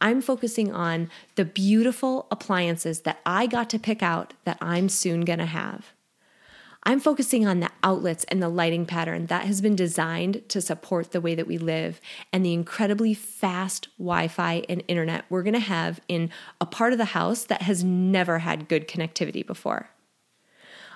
I'm 0.00 0.20
focusing 0.20 0.72
on 0.72 1.10
the 1.36 1.44
beautiful 1.44 2.26
appliances 2.30 3.02
that 3.02 3.20
I 3.24 3.46
got 3.46 3.70
to 3.70 3.78
pick 3.78 4.02
out 4.02 4.34
that 4.44 4.58
I'm 4.60 4.88
soon 4.88 5.20
gonna 5.20 5.46
have. 5.46 5.92
I'm 6.82 6.98
focusing 6.98 7.46
on 7.46 7.60
the 7.60 7.70
outlets 7.82 8.24
and 8.28 8.42
the 8.42 8.48
lighting 8.48 8.86
pattern 8.86 9.26
that 9.26 9.44
has 9.44 9.60
been 9.60 9.76
designed 9.76 10.48
to 10.48 10.62
support 10.62 11.10
the 11.10 11.20
way 11.20 11.34
that 11.34 11.46
we 11.46 11.58
live 11.58 12.00
and 12.32 12.44
the 12.44 12.54
incredibly 12.54 13.12
fast 13.12 13.88
Wi 13.98 14.28
Fi 14.28 14.64
and 14.66 14.82
internet 14.88 15.26
we're 15.28 15.42
gonna 15.42 15.58
have 15.58 16.00
in 16.08 16.30
a 16.58 16.64
part 16.64 16.92
of 16.92 16.98
the 16.98 17.06
house 17.06 17.44
that 17.44 17.62
has 17.62 17.84
never 17.84 18.38
had 18.38 18.68
good 18.68 18.88
connectivity 18.88 19.46
before. 19.46 19.90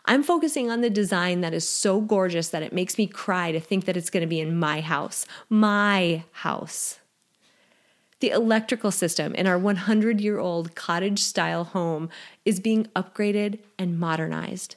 I'm 0.07 0.23
focusing 0.23 0.71
on 0.71 0.81
the 0.81 0.91
design 0.91 1.43
that 1.43 1.55
is 1.55 1.69
so 1.69 2.01
gorgeous 2.01 2.49
that 2.49 2.63
it 2.63 2.73
makes 2.73 2.97
me 2.97 3.07
cry 3.07 3.53
to 3.53 3.61
think 3.61 3.85
that 3.85 3.97
it's 3.97 4.11
gonna 4.11 4.27
be 4.27 4.41
in 4.41 4.59
my 4.59 4.81
house, 4.81 5.27
my 5.51 6.25
house. 6.33 6.99
The 8.21 8.31
electrical 8.31 8.91
system 8.91 9.35
in 9.35 9.47
our 9.47 9.59
100 9.59 10.19
year 10.19 10.39
old 10.39 10.75
cottage 10.75 11.21
style 11.21 11.65
home 11.65 12.09
is 12.47 12.59
being 12.59 12.87
upgraded 12.97 13.59
and 13.79 13.99
modernized 13.99 14.77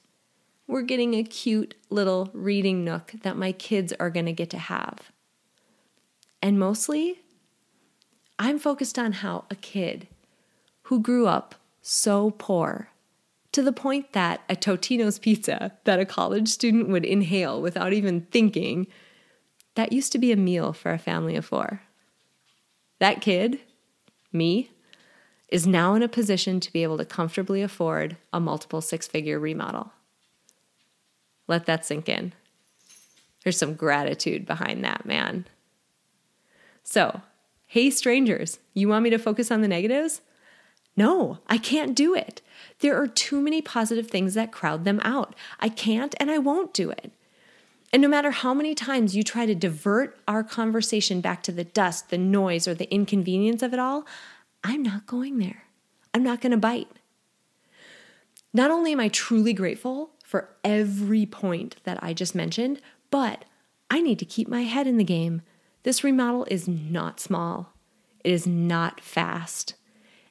we're 0.67 0.81
getting 0.81 1.13
a 1.13 1.23
cute 1.23 1.75
little 1.89 2.29
reading 2.33 2.83
nook 2.83 3.13
that 3.23 3.37
my 3.37 3.51
kids 3.51 3.93
are 3.99 4.09
going 4.09 4.25
to 4.25 4.33
get 4.33 4.49
to 4.49 4.57
have. 4.57 5.11
And 6.41 6.59
mostly, 6.59 7.21
I'm 8.37 8.59
focused 8.59 8.99
on 8.99 9.13
how 9.13 9.45
a 9.49 9.55
kid 9.55 10.07
who 10.83 10.99
grew 10.99 11.25
up 11.25 11.55
so 11.81 12.31
poor 12.31 12.89
to 13.53 13.63
the 13.63 13.71
point 13.71 14.13
that 14.13 14.41
a 14.49 14.55
Totino's 14.55 15.17
pizza 15.17 15.71
that 15.85 15.99
a 15.99 16.05
college 16.05 16.49
student 16.49 16.89
would 16.89 17.05
inhale 17.05 17.61
without 17.61 17.93
even 17.93 18.27
thinking, 18.29 18.87
that 19.75 19.93
used 19.93 20.11
to 20.11 20.19
be 20.19 20.31
a 20.31 20.37
meal 20.37 20.73
for 20.73 20.91
a 20.91 20.99
family 20.99 21.35
of 21.35 21.45
four. 21.45 21.81
That 22.99 23.21
kid, 23.21 23.59
me, 24.31 24.71
is 25.49 25.65
now 25.65 25.93
in 25.93 26.03
a 26.03 26.09
position 26.09 26.59
to 26.59 26.73
be 26.73 26.83
able 26.83 26.97
to 26.97 27.05
comfortably 27.05 27.61
afford 27.61 28.17
a 28.33 28.39
multiple 28.39 28.81
six 28.81 29.07
figure 29.07 29.39
remodel. 29.39 29.91
Let 31.47 31.65
that 31.65 31.85
sink 31.85 32.09
in. 32.09 32.33
There's 33.43 33.57
some 33.57 33.75
gratitude 33.75 34.45
behind 34.45 34.83
that, 34.83 35.05
man. 35.05 35.45
So, 36.83 37.21
hey, 37.65 37.89
strangers, 37.89 38.59
you 38.73 38.89
want 38.89 39.03
me 39.03 39.09
to 39.09 39.17
focus 39.17 39.51
on 39.51 39.61
the 39.61 39.67
negatives? 39.67 40.21
No, 40.95 41.37
I 41.47 41.57
can't 41.57 41.95
do 41.95 42.15
it. 42.15 42.41
There 42.79 42.99
are 42.99 43.07
too 43.07 43.39
many 43.39 43.61
positive 43.61 44.07
things 44.07 44.33
that 44.33 44.51
crowd 44.51 44.83
them 44.83 44.99
out. 45.03 45.35
I 45.59 45.69
can't 45.69 46.15
and 46.19 46.31
I 46.31 46.39
won't 46.39 46.73
do 46.73 46.89
it. 46.89 47.11
And 47.93 48.01
no 48.01 48.07
matter 48.07 48.31
how 48.31 48.53
many 48.53 48.75
times 48.75 49.15
you 49.15 49.23
try 49.23 49.45
to 49.45 49.55
divert 49.55 50.17
our 50.27 50.43
conversation 50.43 51.21
back 51.21 51.41
to 51.43 51.51
the 51.51 51.63
dust, 51.63 52.09
the 52.09 52.17
noise, 52.17 52.67
or 52.67 52.73
the 52.73 52.91
inconvenience 52.93 53.61
of 53.61 53.73
it 53.73 53.79
all, 53.79 54.05
I'm 54.63 54.83
not 54.83 55.05
going 55.05 55.37
there. 55.37 55.63
I'm 56.13 56.23
not 56.23 56.41
going 56.41 56.51
to 56.51 56.57
bite. 56.57 56.89
Not 58.53 58.71
only 58.71 58.91
am 58.91 58.99
I 58.99 59.07
truly 59.07 59.53
grateful 59.53 60.09
for 60.27 60.49
every 60.61 61.25
point 61.25 61.77
that 61.85 61.97
I 62.03 62.11
just 62.11 62.35
mentioned, 62.35 62.81
but 63.09 63.45
I 63.89 64.01
need 64.01 64.19
to 64.19 64.25
keep 64.25 64.49
my 64.49 64.63
head 64.63 64.85
in 64.85 64.97
the 64.97 65.05
game. 65.05 65.41
This 65.83 66.03
remodel 66.03 66.45
is 66.51 66.67
not 66.67 67.21
small, 67.21 67.71
it 68.25 68.33
is 68.33 68.45
not 68.45 68.99
fast. 68.99 69.75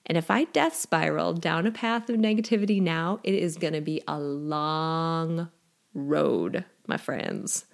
And 0.04 0.18
if 0.18 0.30
I 0.30 0.44
death 0.44 0.76
spiral 0.76 1.32
down 1.32 1.66
a 1.66 1.72
path 1.72 2.10
of 2.10 2.16
negativity 2.16 2.80
now, 2.80 3.20
it 3.24 3.32
is 3.32 3.56
going 3.56 3.72
to 3.72 3.80
be 3.80 4.02
a 4.06 4.20
long 4.20 5.48
road, 5.94 6.66
my 6.86 6.98
friends. 6.98 7.64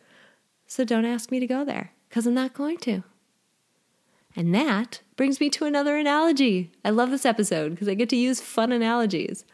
So 0.69 0.85
don't 0.85 1.05
ask 1.05 1.33
me 1.33 1.41
to 1.41 1.47
go 1.49 1.65
there 1.65 1.91
because 2.09 2.25
I'm 2.25 2.35
not 2.35 2.55
going 2.55 2.79
to. 2.79 3.03
And 4.37 4.55
that 4.55 5.01
brings 5.17 5.41
me 5.41 5.51
to 5.51 5.65
another 5.65 5.97
analogy. 5.97 6.71
I 6.85 6.91
love 6.91 7.11
this 7.11 7.27
episode 7.27 7.71
because 7.71 7.89
I 7.89 7.95
get 7.95 8.09
to 8.11 8.17
use 8.17 8.41
fun 8.41 8.71
analogies. 8.71 9.45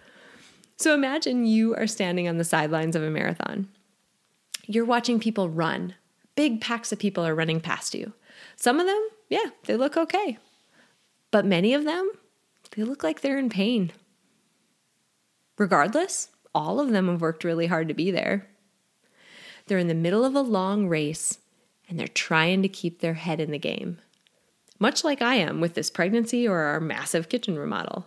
So 0.79 0.95
imagine 0.95 1.45
you 1.45 1.75
are 1.75 1.89
standing 1.89 2.29
on 2.29 2.39
the 2.39 2.45
sidelines 2.45 2.95
of 2.95 3.03
a 3.03 3.11
marathon. 3.11 3.69
You're 4.67 4.85
watching 4.85 5.19
people 5.19 5.49
run. 5.49 5.95
Big 6.37 6.61
packs 6.61 6.93
of 6.93 7.01
people 7.01 7.27
are 7.27 7.35
running 7.35 7.61
past 7.61 7.97
you. 7.97 8.13
Some 8.55 8.79
of 8.79 8.87
them, 8.87 9.09
yeah, 9.29 9.51
they 9.65 9.77
look 9.77 9.97
okay. 9.97 10.39
But 11.33 11.45
many 11.45 11.75
of 11.75 11.85
them, 11.85 12.09
they 12.77 12.85
look 12.85 13.03
like 13.03 13.21
they're 13.21 13.39
in 13.39 13.51
pain. 13.51 13.91
Regardless, 15.59 16.29
all 16.55 16.79
of 16.79 16.91
them 16.91 17.09
have 17.09 17.21
worked 17.21 17.43
really 17.43 17.67
hard 17.67 17.89
to 17.89 17.95
be 17.95 18.13
there. 18.13 18.47
They're 19.67 19.79
in 19.79 19.89
the 19.89 19.95
middle 19.95 20.25
of 20.25 20.37
a 20.37 20.41
long 20.41 20.87
race 20.87 21.39
and 21.89 21.99
they're 21.99 22.07
trying 22.07 22.63
to 22.63 22.69
keep 22.69 23.01
their 23.01 23.15
head 23.15 23.41
in 23.41 23.51
the 23.51 23.59
game. 23.59 23.99
Much 24.79 25.03
like 25.03 25.21
I 25.21 25.35
am 25.35 25.61
with 25.61 25.75
this 25.75 25.91
pregnancy 25.91 26.47
or 26.47 26.61
our 26.61 26.79
massive 26.79 27.29
kitchen 27.29 27.59
remodel. 27.59 28.07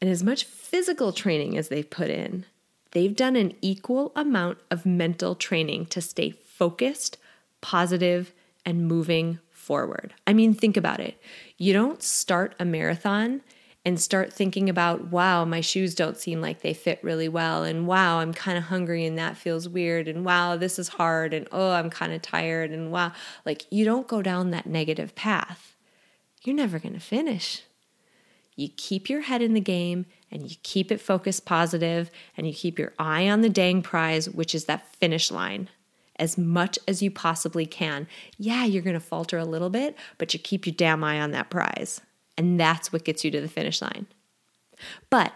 And 0.00 0.08
as 0.08 0.22
much 0.22 0.44
physical 0.44 1.12
training 1.12 1.56
as 1.56 1.68
they've 1.68 1.88
put 1.88 2.10
in, 2.10 2.46
they've 2.92 3.14
done 3.14 3.36
an 3.36 3.54
equal 3.60 4.12
amount 4.16 4.58
of 4.70 4.86
mental 4.86 5.34
training 5.34 5.86
to 5.86 6.00
stay 6.00 6.30
focused, 6.30 7.18
positive, 7.60 8.32
and 8.64 8.86
moving 8.86 9.38
forward. 9.50 10.14
I 10.26 10.32
mean, 10.32 10.54
think 10.54 10.76
about 10.76 11.00
it. 11.00 11.20
You 11.58 11.72
don't 11.72 12.02
start 12.02 12.54
a 12.58 12.64
marathon 12.64 13.42
and 13.84 13.98
start 13.98 14.32
thinking 14.32 14.68
about, 14.68 15.06
wow, 15.10 15.44
my 15.44 15.60
shoes 15.60 15.94
don't 15.94 16.16
seem 16.16 16.40
like 16.40 16.60
they 16.60 16.74
fit 16.74 17.02
really 17.02 17.28
well. 17.28 17.64
And 17.64 17.86
wow, 17.86 18.18
I'm 18.18 18.34
kind 18.34 18.58
of 18.58 18.64
hungry 18.64 19.06
and 19.06 19.18
that 19.18 19.36
feels 19.36 19.68
weird. 19.68 20.06
And 20.06 20.24
wow, 20.24 20.56
this 20.56 20.78
is 20.78 20.88
hard. 20.88 21.32
And 21.32 21.48
oh, 21.50 21.72
I'm 21.72 21.88
kind 21.88 22.12
of 22.12 22.20
tired. 22.20 22.70
And 22.70 22.92
wow, 22.92 23.12
like 23.46 23.64
you 23.70 23.84
don't 23.84 24.06
go 24.06 24.20
down 24.20 24.50
that 24.50 24.66
negative 24.66 25.14
path. 25.14 25.76
You're 26.42 26.56
never 26.56 26.78
going 26.78 26.94
to 26.94 27.00
finish. 27.00 27.62
You 28.60 28.68
keep 28.68 29.08
your 29.08 29.22
head 29.22 29.40
in 29.40 29.54
the 29.54 29.60
game 29.60 30.04
and 30.30 30.50
you 30.50 30.54
keep 30.62 30.92
it 30.92 31.00
focused 31.00 31.46
positive 31.46 32.10
and 32.36 32.46
you 32.46 32.52
keep 32.52 32.78
your 32.78 32.92
eye 32.98 33.26
on 33.26 33.40
the 33.40 33.48
dang 33.48 33.80
prize, 33.80 34.28
which 34.28 34.54
is 34.54 34.66
that 34.66 34.94
finish 34.96 35.30
line 35.30 35.70
as 36.16 36.36
much 36.36 36.78
as 36.86 37.02
you 37.02 37.10
possibly 37.10 37.64
can. 37.64 38.06
Yeah, 38.36 38.66
you're 38.66 38.82
to 38.82 39.00
falter 39.00 39.38
a 39.38 39.46
little 39.46 39.70
bit, 39.70 39.96
but 40.18 40.34
you 40.34 40.38
keep 40.38 40.66
your 40.66 40.74
damn 40.74 41.02
eye 41.02 41.18
on 41.18 41.30
that 41.30 41.48
prize. 41.48 42.02
And 42.36 42.60
that's 42.60 42.92
what 42.92 43.04
gets 43.04 43.24
you 43.24 43.30
to 43.30 43.40
the 43.40 43.48
finish 43.48 43.80
line. 43.80 44.06
But 45.08 45.32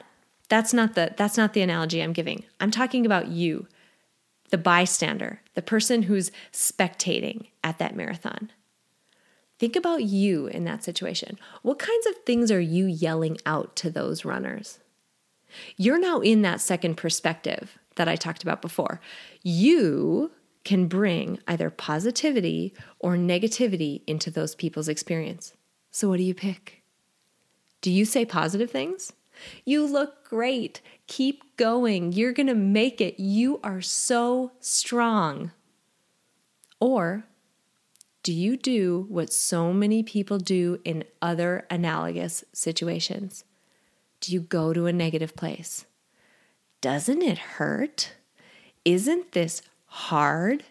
that's 0.50 0.74
not 0.74 0.94
the 0.94 1.14
that's 1.16 1.38
not 1.38 1.54
the 1.54 1.62
analogy 1.62 2.02
I'm 2.02 2.12
giving. 2.12 2.44
I'm 2.60 2.70
talking 2.70 3.06
about 3.06 3.28
you, 3.28 3.66
the 4.50 4.58
bystander, 4.58 5.40
the 5.54 5.62
person 5.62 6.02
who's 6.02 6.30
spectating 6.52 7.46
at 7.62 7.78
that 7.78 7.96
marathon. 7.96 8.50
Think 9.64 9.76
about 9.76 10.02
you 10.02 10.46
in 10.46 10.64
that 10.64 10.84
situation. 10.84 11.38
What 11.62 11.78
kinds 11.78 12.04
of 12.04 12.16
things 12.26 12.50
are 12.50 12.60
you 12.60 12.84
yelling 12.84 13.38
out 13.46 13.74
to 13.76 13.88
those 13.88 14.22
runners? 14.22 14.78
You're 15.78 15.98
now 15.98 16.20
in 16.20 16.42
that 16.42 16.60
second 16.60 16.96
perspective 16.96 17.78
that 17.96 18.06
I 18.06 18.14
talked 18.14 18.42
about 18.42 18.60
before. 18.60 19.00
You 19.42 20.32
can 20.64 20.86
bring 20.86 21.38
either 21.48 21.70
positivity 21.70 22.74
or 22.98 23.16
negativity 23.16 24.02
into 24.06 24.30
those 24.30 24.54
people's 24.54 24.86
experience. 24.86 25.54
So, 25.90 26.10
what 26.10 26.18
do 26.18 26.24
you 26.24 26.34
pick? 26.34 26.82
Do 27.80 27.90
you 27.90 28.04
say 28.04 28.26
positive 28.26 28.70
things? 28.70 29.14
You 29.64 29.86
look 29.86 30.28
great. 30.28 30.82
Keep 31.06 31.56
going. 31.56 32.12
You're 32.12 32.34
going 32.34 32.48
to 32.48 32.54
make 32.54 33.00
it. 33.00 33.18
You 33.18 33.60
are 33.64 33.80
so 33.80 34.52
strong. 34.60 35.52
Or 36.80 37.24
do 38.24 38.32
you 38.32 38.56
do 38.56 39.06
what 39.08 39.32
so 39.32 39.72
many 39.72 40.02
people 40.02 40.38
do 40.38 40.80
in 40.84 41.04
other 41.22 41.66
analogous 41.70 42.44
situations? 42.52 43.44
Do 44.20 44.32
you 44.32 44.40
go 44.40 44.72
to 44.72 44.86
a 44.86 44.92
negative 44.92 45.36
place? 45.36 45.84
Doesn't 46.80 47.22
it 47.22 47.38
hurt? 47.38 48.14
Isn't 48.84 49.32
this 49.32 49.62
hard? 49.86 50.64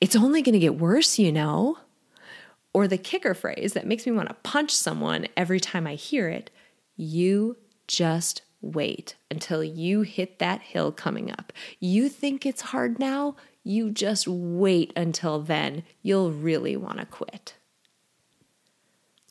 It's 0.00 0.16
only 0.16 0.42
going 0.42 0.54
to 0.54 0.58
get 0.58 0.78
worse, 0.78 1.18
you 1.18 1.30
know. 1.30 1.78
Or 2.72 2.88
the 2.88 2.98
kicker 2.98 3.34
phrase 3.34 3.74
that 3.74 3.86
makes 3.86 4.06
me 4.06 4.12
want 4.12 4.28
to 4.28 4.34
punch 4.42 4.72
someone 4.72 5.28
every 5.36 5.60
time 5.60 5.86
I 5.86 5.94
hear 5.94 6.28
it 6.28 6.50
you 6.96 7.56
just 7.86 8.42
wait 8.60 9.16
until 9.30 9.62
you 9.62 10.00
hit 10.00 10.38
that 10.38 10.62
hill 10.62 10.90
coming 10.90 11.30
up. 11.30 11.52
You 11.78 12.08
think 12.08 12.44
it's 12.44 12.62
hard 12.62 12.98
now, 12.98 13.36
you 13.66 13.90
just 13.90 14.28
wait 14.28 14.92
until 14.96 15.40
then. 15.40 15.82
You'll 16.00 16.30
really 16.30 16.76
want 16.76 17.00
to 17.00 17.06
quit. 17.06 17.54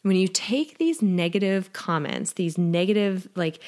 When 0.02 0.17
you 0.17 0.28
take 0.28 0.78
these 0.78 1.02
negative 1.02 1.71
comments, 1.71 2.34
these 2.34 2.58
negative, 2.58 3.30
like, 3.36 3.60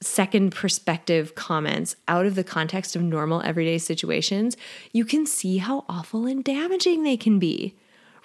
second 0.00 0.52
perspective 0.52 1.34
comments 1.34 1.96
out 2.06 2.26
of 2.26 2.36
the 2.36 2.44
context 2.44 2.94
of 2.94 3.02
normal 3.02 3.42
everyday 3.42 3.78
situations, 3.78 4.56
you 4.92 5.04
can 5.04 5.26
see 5.26 5.58
how 5.58 5.84
awful 5.88 6.26
and 6.26 6.44
damaging 6.44 7.02
they 7.02 7.16
can 7.16 7.38
be. 7.40 7.74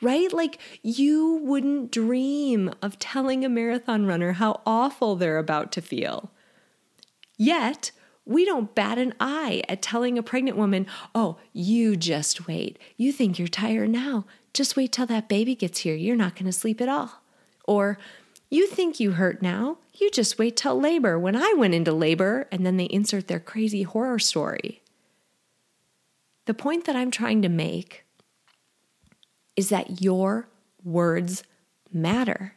Right? 0.02 0.32
Like, 0.32 0.60
you 0.84 1.42
wouldn't 1.44 1.92
dream 1.92 2.72
of 2.82 3.00
telling 3.00 3.44
a 3.44 3.50
marathon 3.50 4.06
runner 4.06 4.34
how 4.34 4.62
awful 4.66 5.16
they're 5.16 5.40
about 5.40 5.72
to 5.74 5.82
feel. 5.82 6.32
Yet, 7.36 7.92
we 8.26 8.46
don't 8.46 8.76
bat 8.76 8.98
an 8.98 9.14
eye 9.20 9.64
at 9.68 9.82
telling 9.82 10.18
a 10.18 10.24
pregnant 10.24 10.58
woman, 10.58 10.86
oh, 11.16 11.38
you 11.54 11.96
just 11.96 12.48
wait. 12.48 12.78
You 12.96 13.12
think 13.12 13.40
you're 13.40 13.48
tired 13.48 13.90
now. 13.90 14.26
Just 14.54 14.76
wait 14.76 14.92
till 14.92 15.06
that 15.08 15.30
baby 15.30 15.56
gets 15.56 15.80
here. 15.80 15.96
You're 15.96 16.16
not 16.16 16.36
going 16.36 16.46
to 16.46 16.52
sleep 16.52 16.82
at 16.82 16.90
all. 16.90 17.22
Or, 17.66 17.98
you 18.50 18.66
think 18.68 19.00
you 19.00 19.12
hurt 19.12 19.42
now. 19.42 19.78
You 19.94 20.10
just 20.10 20.40
wait 20.40 20.58
till 20.58 20.80
labor 20.80 21.20
when 21.20 21.36
I 21.36 21.54
went 21.56 21.76
into 21.76 21.92
labor, 21.92 22.48
and 22.52 22.66
then 22.66 22.78
they 22.78 22.86
insert 22.86 23.28
their 23.28 23.40
crazy 23.40 23.84
horror 23.84 24.18
story. 24.18 24.82
The 26.46 26.56
point 26.56 26.86
that 26.86 26.96
I'm 26.96 27.12
trying 27.12 27.44
to 27.44 27.50
make 27.50 28.06
is 29.56 29.70
that 29.70 30.02
your 30.02 30.48
words 30.84 31.44
matter. 31.92 32.56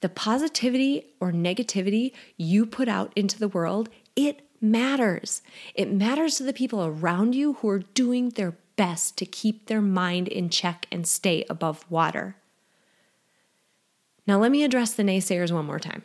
The 0.00 0.08
positivity 0.08 1.04
or 1.20 1.30
negativity 1.30 2.12
you 2.36 2.66
put 2.66 2.88
out 2.88 3.12
into 3.14 3.38
the 3.38 3.48
world, 3.48 3.88
it 4.16 4.40
matters. 4.60 5.42
It 5.74 5.90
matters 5.90 6.36
to 6.36 6.42
the 6.42 6.52
people 6.52 6.84
around 6.84 7.34
you 7.34 7.54
who 7.54 7.68
are 7.68 7.78
doing 7.78 8.30
their 8.30 8.56
best 8.76 9.16
to 9.18 9.26
keep 9.26 9.66
their 9.66 9.80
mind 9.80 10.28
in 10.28 10.48
check 10.48 10.86
and 10.90 11.06
stay 11.06 11.44
above 11.50 11.84
water. 11.90 12.36
Now, 14.26 14.38
let 14.38 14.50
me 14.50 14.62
address 14.62 14.92
the 14.94 15.02
naysayers 15.02 15.52
one 15.52 15.66
more 15.66 15.80
time. 15.80 16.04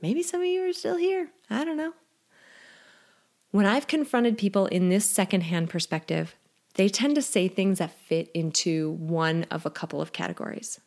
Maybe 0.00 0.22
some 0.22 0.40
of 0.40 0.46
you 0.46 0.68
are 0.68 0.72
still 0.72 0.96
here. 0.96 1.30
I 1.50 1.64
don't 1.64 1.76
know. 1.76 1.92
When 3.50 3.66
I've 3.66 3.86
confronted 3.86 4.38
people 4.38 4.66
in 4.66 4.88
this 4.88 5.04
secondhand 5.04 5.70
perspective, 5.70 6.34
they 6.74 6.88
tend 6.88 7.14
to 7.16 7.22
say 7.22 7.48
things 7.48 7.78
that 7.78 7.90
fit 7.90 8.30
into 8.34 8.92
one 8.92 9.44
of 9.50 9.66
a 9.66 9.70
couple 9.70 10.00
of 10.00 10.12
categories. 10.12 10.80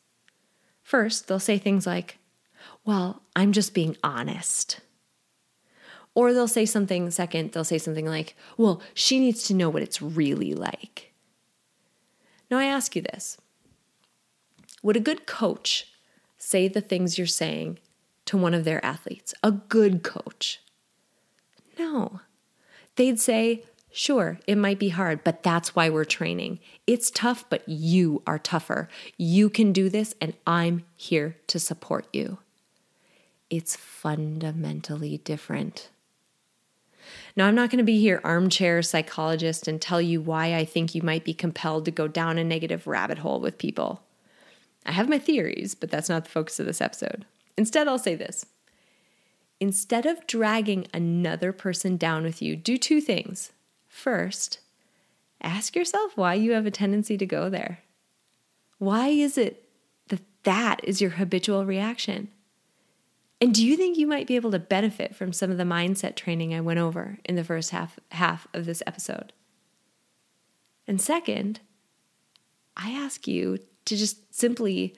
First, 0.84 1.28
they'll 1.28 1.40
say 1.40 1.58
things 1.58 1.86
like, 1.86 2.18
Well, 2.86 3.24
I'm 3.36 3.52
just 3.52 3.74
being 3.74 3.98
honest. 4.04 4.80
Or 6.14 6.34
they'll 6.34 6.48
say 6.48 6.66
something, 6.66 7.10
second, 7.12 7.52
they'll 7.52 7.64
say 7.64 7.78
something 7.78 8.06
like, 8.06 8.36
Well, 8.58 8.82
she 8.94 9.20
needs 9.20 9.44
to 9.44 9.54
know 9.54 9.70
what 9.70 9.84
it's 9.84 10.02
really 10.02 10.54
like. 10.54 11.14
Now, 12.50 12.58
I 12.58 12.66
ask 12.66 12.96
you 12.96 13.02
this 13.02 13.38
Would 14.84 14.98
a 14.98 15.02
good 15.02 15.26
coach 15.26 15.88
say 16.38 16.68
the 16.68 16.82
things 16.82 17.18
you're 17.18 17.28
saying 17.28 17.80
to 18.26 18.38
one 18.38 18.54
of 18.54 18.66
their 18.66 18.84
athletes, 18.86 19.34
a 19.44 19.52
good 19.52 20.04
coach? 20.04 20.60
No. 21.80 22.22
They'd 22.96 23.20
say, 23.20 23.64
Sure, 23.94 24.40
it 24.48 24.58
might 24.58 24.80
be 24.80 24.90
hard, 24.90 25.22
but 25.24 25.44
that's 25.44 25.76
why 25.76 25.90
we're 25.90 26.06
training. 26.06 26.60
It's 26.88 27.12
tough, 27.12 27.44
but 27.50 27.68
you 27.68 28.22
are 28.26 28.40
tougher. 28.40 28.88
You 29.18 29.50
can 29.50 29.74
do 29.74 29.90
this, 29.90 30.16
and 30.22 30.34
I'm 30.48 30.86
here 30.96 31.36
to 31.48 31.60
support 31.60 32.08
you. 32.14 32.38
It's 33.50 33.76
fundamentally 33.76 35.18
different. 35.18 35.90
Now, 37.36 37.48
I'm 37.48 37.56
not 37.56 37.70
going 37.70 37.78
to 37.78 37.84
be 37.84 38.00
here 38.00 38.22
armchair 38.24 38.82
psychologist 38.82 39.68
and 39.68 39.82
tell 39.82 40.02
you 40.02 40.20
why 40.22 40.56
I 40.56 40.66
think 40.66 40.94
you 40.94 41.02
might 41.02 41.24
be 41.24 41.34
compelled 41.34 41.86
to 41.86 41.92
go 41.92 42.08
down 42.08 42.38
a 42.38 42.44
negative 42.44 42.88
rabbit 42.88 43.20
hole 43.20 43.40
with 43.40 43.58
people. 43.58 44.04
I 44.86 44.92
have 44.92 45.10
my 45.10 45.20
theories, 45.20 45.76
but 45.76 45.90
that's 45.90 46.10
not 46.10 46.26
the 46.26 46.32
focus 46.32 46.60
of 46.60 46.66
this 46.66 46.82
episode. 46.82 47.26
Instead, 47.58 47.88
I'll 47.88 48.00
say 48.00 48.16
this. 48.16 48.46
Instead 49.60 50.06
of 50.06 50.26
dragging 50.26 50.88
another 50.94 51.54
person 51.54 51.96
down 51.96 52.24
with 52.24 52.42
you, 52.42 52.56
do 52.56 52.78
two 52.78 53.00
things. 53.00 53.52
First, 53.88 54.60
ask 55.42 55.76
yourself 55.76 56.18
why 56.18 56.34
you 56.34 56.54
have 56.54 56.66
a 56.66 56.72
tendency 56.72 57.18
to 57.18 57.26
go 57.26 57.50
there. 57.50 57.80
Why 58.80 59.10
is 59.10 59.38
it 59.38 59.70
that 60.08 60.22
that 60.44 60.82
is 60.84 61.00
your 61.00 61.12
habitual 61.12 61.66
reaction? 61.66 62.30
And 63.42 63.56
do 63.56 63.66
you 63.66 63.76
think 63.76 63.98
you 63.98 64.06
might 64.06 64.28
be 64.28 64.36
able 64.36 64.52
to 64.52 64.60
benefit 64.60 65.16
from 65.16 65.34
some 65.34 65.50
of 65.50 65.58
the 65.58 65.64
mindset 65.64 66.16
training 66.16 66.54
I 66.54 66.62
went 66.62 66.80
over 66.80 67.18
in 67.26 67.36
the 67.36 67.44
first 67.44 67.72
half, 67.72 68.00
half 68.12 68.48
of 68.54 68.66
this 68.66 68.84
episode? 68.86 69.34
And 70.88 71.02
second, 71.02 71.60
I 72.78 72.92
ask 72.92 73.28
you 73.28 73.58
to 73.86 73.98
just 73.98 74.34
simply 74.34 74.96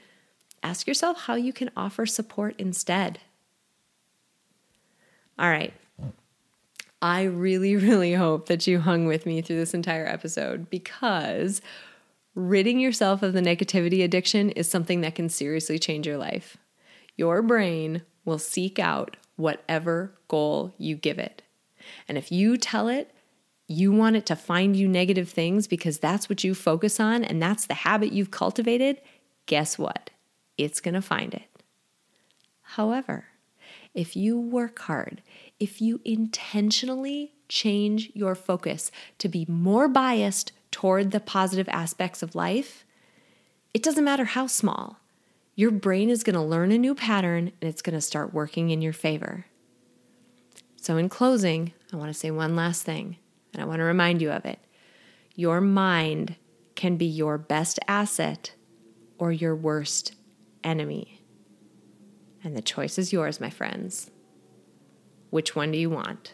ask 0.62 0.88
yourself 0.88 1.22
how 1.22 1.36
you 1.36 1.54
can 1.54 1.72
offer 1.78 2.06
support 2.06 2.56
instead. 2.58 3.20
All 5.40 5.50
right. 5.50 5.74
I 7.02 7.24
really, 7.24 7.76
really 7.78 8.14
hope 8.14 8.48
that 8.48 8.68
you 8.68 8.80
hung 8.80 9.06
with 9.06 9.26
me 9.26 9.42
through 9.42 9.58
this 9.58 9.74
entire 9.74 10.06
episode 10.06 10.70
because 10.70 11.62
ridding 12.36 12.82
yourself 12.82 13.24
of 13.24 13.32
the 13.32 13.42
negativity 13.42 14.04
addiction 14.04 14.50
is 14.50 14.70
something 14.70 15.00
that 15.02 15.16
can 15.16 15.30
seriously 15.30 15.80
change 15.80 16.06
your 16.06 16.18
life. 16.18 16.58
Your 17.16 17.42
brain 17.42 18.02
will 18.26 18.40
seek 18.40 18.80
out 18.80 19.18
whatever 19.36 20.14
goal 20.28 20.74
you 20.78 20.96
give 20.96 21.20
it. 21.20 21.42
And 22.08 22.18
if 22.18 22.32
you 22.32 22.58
tell 22.58 22.88
it 22.88 23.14
you 23.68 23.92
want 23.92 24.16
it 24.16 24.26
to 24.28 24.36
find 24.36 24.76
you 24.76 24.88
negative 24.88 25.30
things 25.30 25.68
because 25.68 25.98
that's 25.98 26.30
what 26.30 26.44
you 26.44 26.54
focus 26.54 27.00
on 27.00 27.24
and 27.24 27.42
that's 27.42 27.66
the 27.66 27.74
habit 27.74 28.12
you've 28.12 28.32
cultivated, 28.32 29.00
guess 29.46 29.78
what? 29.78 30.10
It's 30.58 30.82
going 30.82 30.94
to 30.94 31.02
find 31.02 31.34
it. 31.34 31.48
However, 32.62 33.26
if 33.94 34.16
you 34.16 34.40
work 34.40 34.80
hard, 34.80 35.22
if 35.60 35.82
you 35.82 36.02
intentionally 36.04 37.34
change 37.48 38.12
your 38.14 38.36
focus 38.36 38.92
to 39.20 39.30
be 39.30 39.46
more 39.48 39.88
biased 39.88 40.52
toward 40.72 41.12
the 41.12 41.20
positive 41.20 41.70
aspects 41.70 42.24
of 42.24 42.36
life, 42.36 42.86
it 43.74 43.84
doesn't 43.84 44.04
matter 44.04 44.26
how 44.26 44.48
small, 44.48 44.98
your 45.56 45.72
brain 45.72 46.10
is 46.10 46.24
going 46.24 46.36
to 46.36 46.42
learn 46.42 46.72
a 46.72 46.78
new 46.78 46.96
pattern 46.96 47.52
and 47.62 47.70
it's 47.70 47.82
going 47.82 47.96
to 47.96 48.02
start 48.02 48.34
working 48.34 48.70
in 48.70 48.82
your 48.82 48.94
favor. 48.94 49.46
So, 50.82 50.98
in 50.98 51.10
closing, 51.10 51.74
I 51.94 51.96
want 51.96 52.10
to 52.10 52.20
say 52.20 52.32
one 52.32 52.56
last 52.56 52.84
thing, 52.84 53.18
and 53.54 53.62
I 53.62 53.66
want 53.66 53.80
to 53.80 53.86
remind 53.86 54.22
you 54.22 54.32
of 54.32 54.46
it. 54.46 54.60
Your 55.36 55.62
mind 55.62 56.36
can 56.76 56.98
be 56.98 57.06
your 57.06 57.38
best 57.38 57.80
asset 57.88 58.54
or 59.18 59.32
your 59.32 59.56
worst 59.56 60.16
enemy. 60.64 61.22
And 62.44 62.58
the 62.58 62.62
choice 62.62 62.98
is 62.98 63.14
yours, 63.14 63.40
my 63.40 63.50
friends. 63.50 64.12
Which 65.30 65.56
one 65.56 65.72
do 65.72 65.78
you 65.78 65.90
want? 65.90 66.34